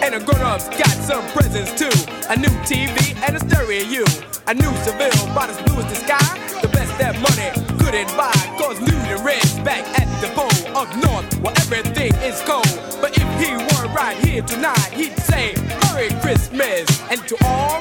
And 0.01 0.15
the 0.15 0.25
grown-ups 0.25 0.71
got 0.81 0.97
some 1.05 1.25
presents 1.37 1.77
too. 1.77 1.93
A 2.33 2.37
new 2.41 2.55
TV 2.65 3.13
and 3.29 3.37
a 3.37 3.41
stereo. 3.45 4.09
A 4.49 4.55
new 4.55 4.73
Seville, 4.89 5.33
about 5.33 5.51
as 5.51 5.61
blue 5.69 5.77
as 5.85 5.89
the 5.93 5.97
sky. 6.01 6.61
The 6.63 6.69
best 6.69 6.97
that 6.97 7.13
money 7.21 7.76
couldn't 7.87 8.17
buy. 8.17 8.33
Cause 8.59 8.81
New 8.81 8.99
the 9.07 9.23
Red's 9.23 9.55
back 9.61 9.85
at 10.01 10.09
the 10.21 10.27
pole 10.35 10.77
up 10.77 10.91
north 11.05 11.27
where 11.39 11.55
everything 11.63 12.13
is 12.17 12.43
cold. 12.43 12.67
But 13.01 13.17
if 13.17 13.29
he 13.39 13.55
were 13.55 13.87
right 13.95 14.17
here 14.19 14.43
tonight, 14.43 14.91
he'd 14.93 15.17
say 15.21 15.55
Merry 15.83 16.11
Christmas. 16.21 16.85
And 17.11 17.21
to 17.29 17.37
all, 17.45 17.79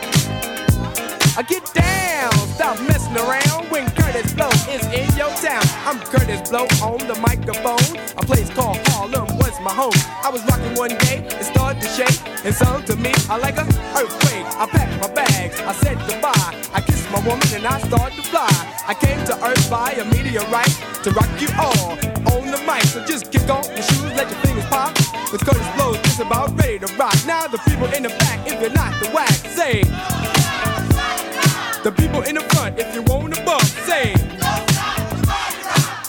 I 1.35 1.43
get 1.49 1.65
down. 1.73 2.31
Stop 2.53 2.79
messing 2.87 3.17
around 3.17 3.65
when 3.71 3.89
Curtis 3.97 4.31
Blow 4.33 4.53
is 4.69 4.85
in 4.93 5.09
your 5.17 5.33
town. 5.41 5.65
I'm 5.89 5.99
Curtis 5.99 6.49
Blow 6.51 6.67
on 6.85 6.99
the 7.07 7.17
microphone. 7.19 7.97
A 8.21 8.23
place 8.29 8.49
called 8.53 8.77
Harlem 8.89 9.25
was 9.37 9.59
my 9.61 9.73
home. 9.73 9.99
I 10.23 10.29
was 10.29 10.43
rocking 10.45 10.75
one 10.75 10.95
day, 11.05 11.25
it 11.25 11.45
started 11.45 11.81
to 11.81 11.87
shake. 11.97 12.21
And 12.45 12.53
sung 12.53 12.85
to 12.85 12.95
me, 12.95 13.11
I 13.27 13.37
like 13.37 13.57
a 13.57 13.65
earthquake. 13.97 14.45
I 14.61 14.67
packed 14.69 15.01
my 15.01 15.11
bags, 15.15 15.59
I 15.61 15.73
said 15.73 15.97
goodbye. 16.07 16.44
Woman 17.25 17.47
and 17.55 17.65
I 17.65 17.79
start 17.79 18.13
to 18.13 18.21
fly. 18.21 18.47
I 18.87 18.93
came 18.93 19.17
to 19.25 19.33
Earth 19.43 19.67
by 19.67 19.93
a 19.93 20.05
meteorite 20.05 20.75
to 21.01 21.09
rock 21.09 21.29
you 21.41 21.49
all 21.57 21.97
on 22.37 22.51
the 22.51 22.61
mic. 22.69 22.83
So 22.83 23.03
just 23.03 23.31
kick 23.31 23.49
off 23.49 23.67
your 23.67 23.81
shoes, 23.81 24.13
let 24.13 24.29
your 24.29 24.39
fingers 24.45 24.65
pop. 24.65 24.93
Cause 25.33 25.41
Curtis 25.41 25.67
Blow's 25.75 25.97
just 26.03 26.19
about 26.19 26.55
ready 26.55 26.77
to 26.77 26.87
rock. 26.97 27.15
Now 27.25 27.47
the 27.47 27.57
people 27.65 27.87
in 27.93 28.03
the 28.03 28.09
back, 28.09 28.45
if 28.45 28.61
you're 28.61 28.69
not 28.73 28.93
the 29.01 29.09
whack, 29.09 29.33
say. 29.57 29.81
The 31.81 31.91
people 31.91 32.21
in 32.21 32.35
the 32.35 32.41
front, 32.53 32.77
if 32.77 32.93
you 32.93 33.01
want 33.01 33.33
to 33.33 33.43
bump, 33.43 33.63
say. 33.63 34.13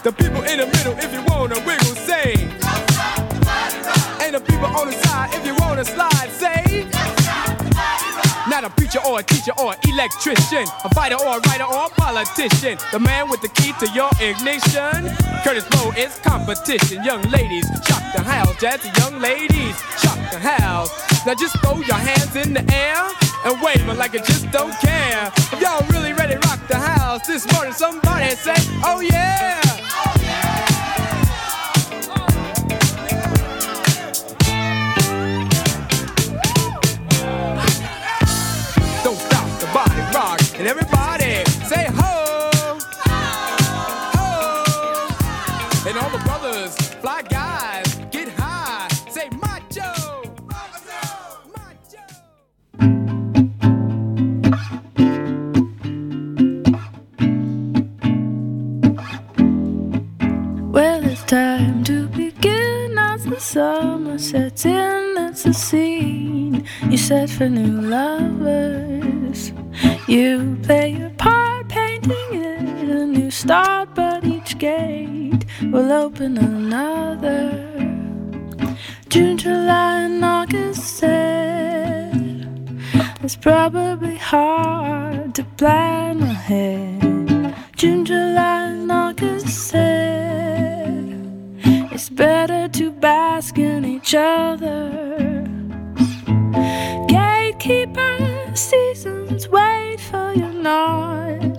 The 0.05 0.13
people 0.13 0.43
in 0.45 0.59
the 0.59 0.67
middle, 0.67 0.99
if 0.99 1.15
you 1.15 1.23
want 1.25 1.55
to 1.55 1.61
wiggle, 1.65 1.97
say. 2.05 2.35
And 4.21 4.35
the 4.35 4.41
people 4.41 4.67
on 4.67 4.89
the 4.89 4.97
side, 5.05 5.33
if 5.33 5.47
you 5.47 5.55
want 5.55 5.79
to 5.79 5.85
slide. 5.87 6.16
Not 8.57 8.65
a 8.65 8.71
preacher 8.71 9.01
or 9.07 9.21
a 9.21 9.23
teacher 9.23 9.53
or 9.61 9.75
an 9.75 9.79
electrician, 9.87 10.65
a 10.83 10.89
fighter 10.95 11.17
or 11.17 11.37
a 11.37 11.41
writer 11.41 11.65
or 11.65 11.89
a 11.89 11.89
politician. 11.91 12.79
The 12.91 12.99
man 12.99 13.29
with 13.29 13.43
the 13.43 13.49
key 13.49 13.75
to 13.81 13.87
your 13.93 14.09
ignition. 14.19 15.13
Curtis 15.45 15.69
Blow 15.69 15.91
is 15.93 16.17
competition. 16.21 17.05
Young 17.05 17.21
ladies, 17.29 17.67
shock 17.87 18.01
the 18.17 18.23
house. 18.23 18.55
Jazzy 18.57 18.89
young 18.97 19.21
ladies, 19.21 19.77
shock 20.01 20.17
the 20.33 20.39
house. 20.39 20.89
Now 21.27 21.35
just 21.35 21.61
throw 21.61 21.77
your 21.77 22.01
hands 22.01 22.35
in 22.35 22.55
the 22.55 22.65
air 22.73 22.97
and 23.45 23.61
wave 23.61 23.87
like 23.89 24.15
you 24.15 24.21
just 24.21 24.51
don't 24.51 24.73
care. 24.81 25.31
If 25.53 25.61
y'all 25.61 25.87
really 25.89 26.15
ready 26.15 26.37
rock 26.37 26.67
the 26.67 26.79
house 26.79 27.27
this 27.27 27.45
morning, 27.53 27.75
somebody 27.75 28.31
say, 28.37 28.57
Oh 28.83 29.01
yeah! 29.01 30.16
A 65.47 65.55
scene 65.55 66.67
you 66.91 66.97
set 66.97 67.31
for 67.31 67.49
new 67.49 67.81
lovers. 67.81 69.53
You 70.09 70.59
play 70.63 70.91
your 70.91 71.11
part, 71.11 71.69
painting 71.69 72.31
it 72.33 72.91
a 72.91 73.07
new 73.07 73.31
start, 73.31 73.95
but 73.95 74.25
each 74.25 74.59
gate 74.59 75.45
will 75.63 75.93
open 75.93 76.37
another. 76.37 77.63
June, 79.09 79.39
July, 79.39 80.01
and 80.07 80.25
August 80.25 80.83
said 80.99 82.13
it's 83.23 83.37
probably 83.37 84.17
hard 84.17 85.33
to 85.37 85.45
plan 85.57 86.23
ahead. 86.23 87.55
June, 87.77 88.05
July, 88.05 88.65
and 88.71 88.91
August 88.91 89.49
said 89.69 91.17
it's 91.93 92.09
better 92.09 92.67
to 92.69 92.91
bask 92.91 93.59
in 93.59 93.85
each 93.85 94.13
other. 94.15 95.36
Gatekeeper, 97.09 98.55
seasons 98.55 99.49
wait 99.49 99.99
for 100.01 100.33
your 100.33 100.53
nod. 100.53 101.59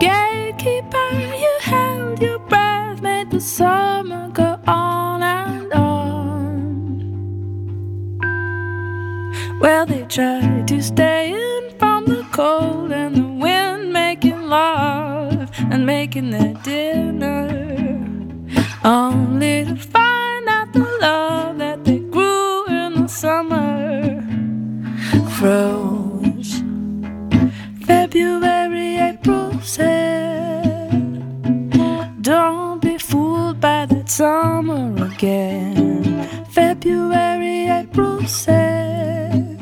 Gatekeeper, 0.00 1.10
you 1.44 1.58
held 1.60 2.20
your 2.20 2.38
breath, 2.40 3.00
made 3.00 3.30
the 3.30 3.40
summer 3.40 4.28
go 4.30 4.58
on 4.66 5.22
and 5.22 5.72
on. 5.72 7.08
Well, 9.60 9.86
they 9.86 10.04
tried 10.04 10.68
to 10.68 10.82
stay 10.82 11.30
in 11.30 11.70
from 11.78 12.04
the 12.04 12.26
cold 12.32 12.92
and 12.92 13.16
the 13.16 13.28
wind, 13.44 13.92
making 13.92 14.42
love 14.42 15.50
and 15.70 15.86
making 15.86 16.30
their 16.30 16.52
dinner. 16.62 17.48
only 18.84 19.64
to. 19.64 19.91
froze. 25.42 26.62
February, 27.84 28.90
April 29.10 29.50
said, 29.60 30.92
Don't 32.22 32.80
be 32.80 32.96
fooled 32.96 33.60
by 33.60 33.86
that 33.86 34.08
summer 34.08 34.86
again. 35.04 36.28
February, 36.50 37.68
April 37.80 38.24
said, 38.24 39.58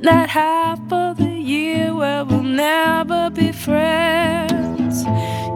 That 0.00 0.28
half 0.28 0.80
of 0.92 1.16
the 1.16 1.34
year 1.54 1.92
where 1.92 2.24
we'll 2.24 2.44
never 2.68 3.30
be 3.30 3.50
friends. 3.50 5.02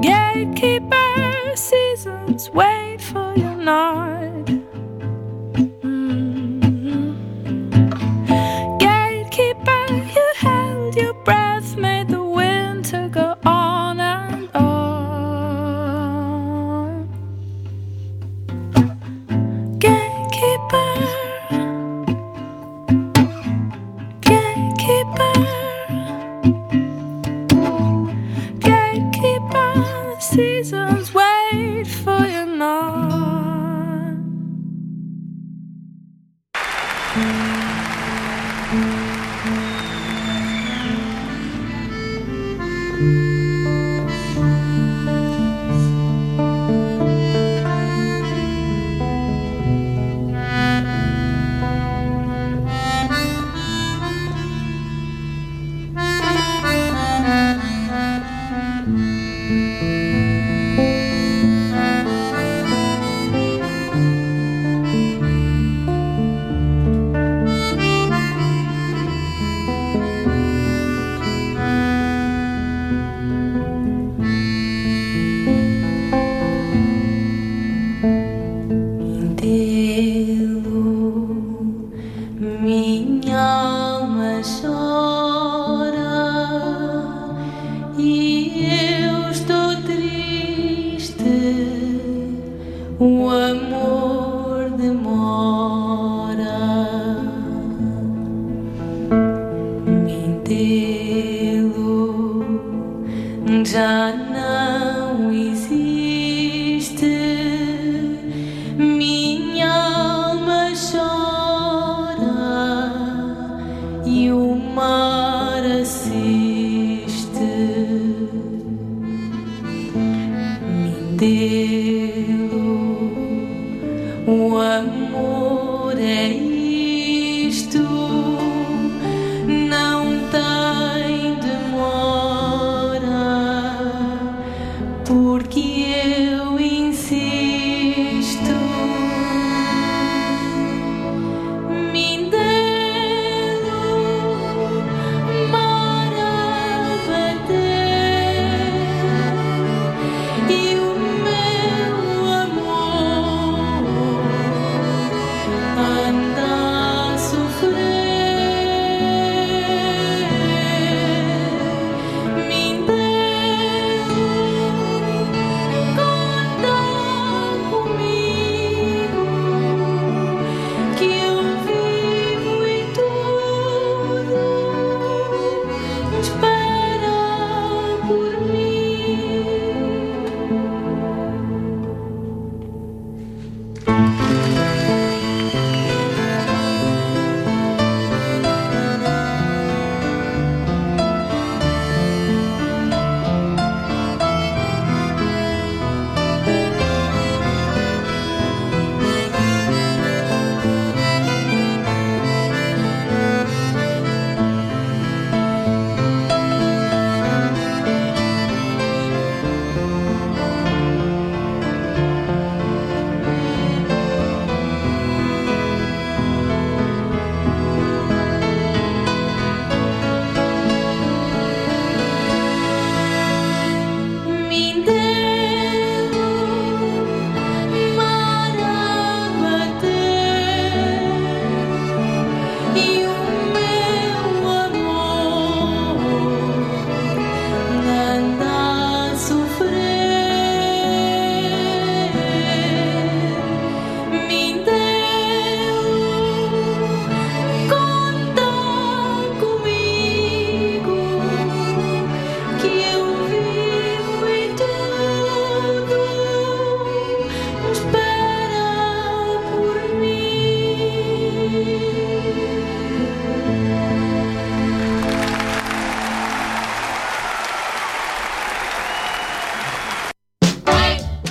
Gatekeeper 0.02 1.52
seasons, 1.54 2.50
wait 2.50 3.00
for 3.00 3.32
your 3.36 3.54
knock. 3.54 4.03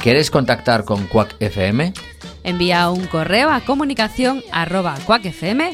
¿Quieres 0.04 0.30
contactar 0.30 0.84
con 0.84 1.08
Quack 1.08 1.38
FM? 1.40 1.94
Envía 2.44 2.90
un 2.90 3.08
correo 3.08 3.50
a 3.50 3.62
comunicación 3.62 4.44
arroba 4.52 4.96
cuacfm.org. 5.06 5.72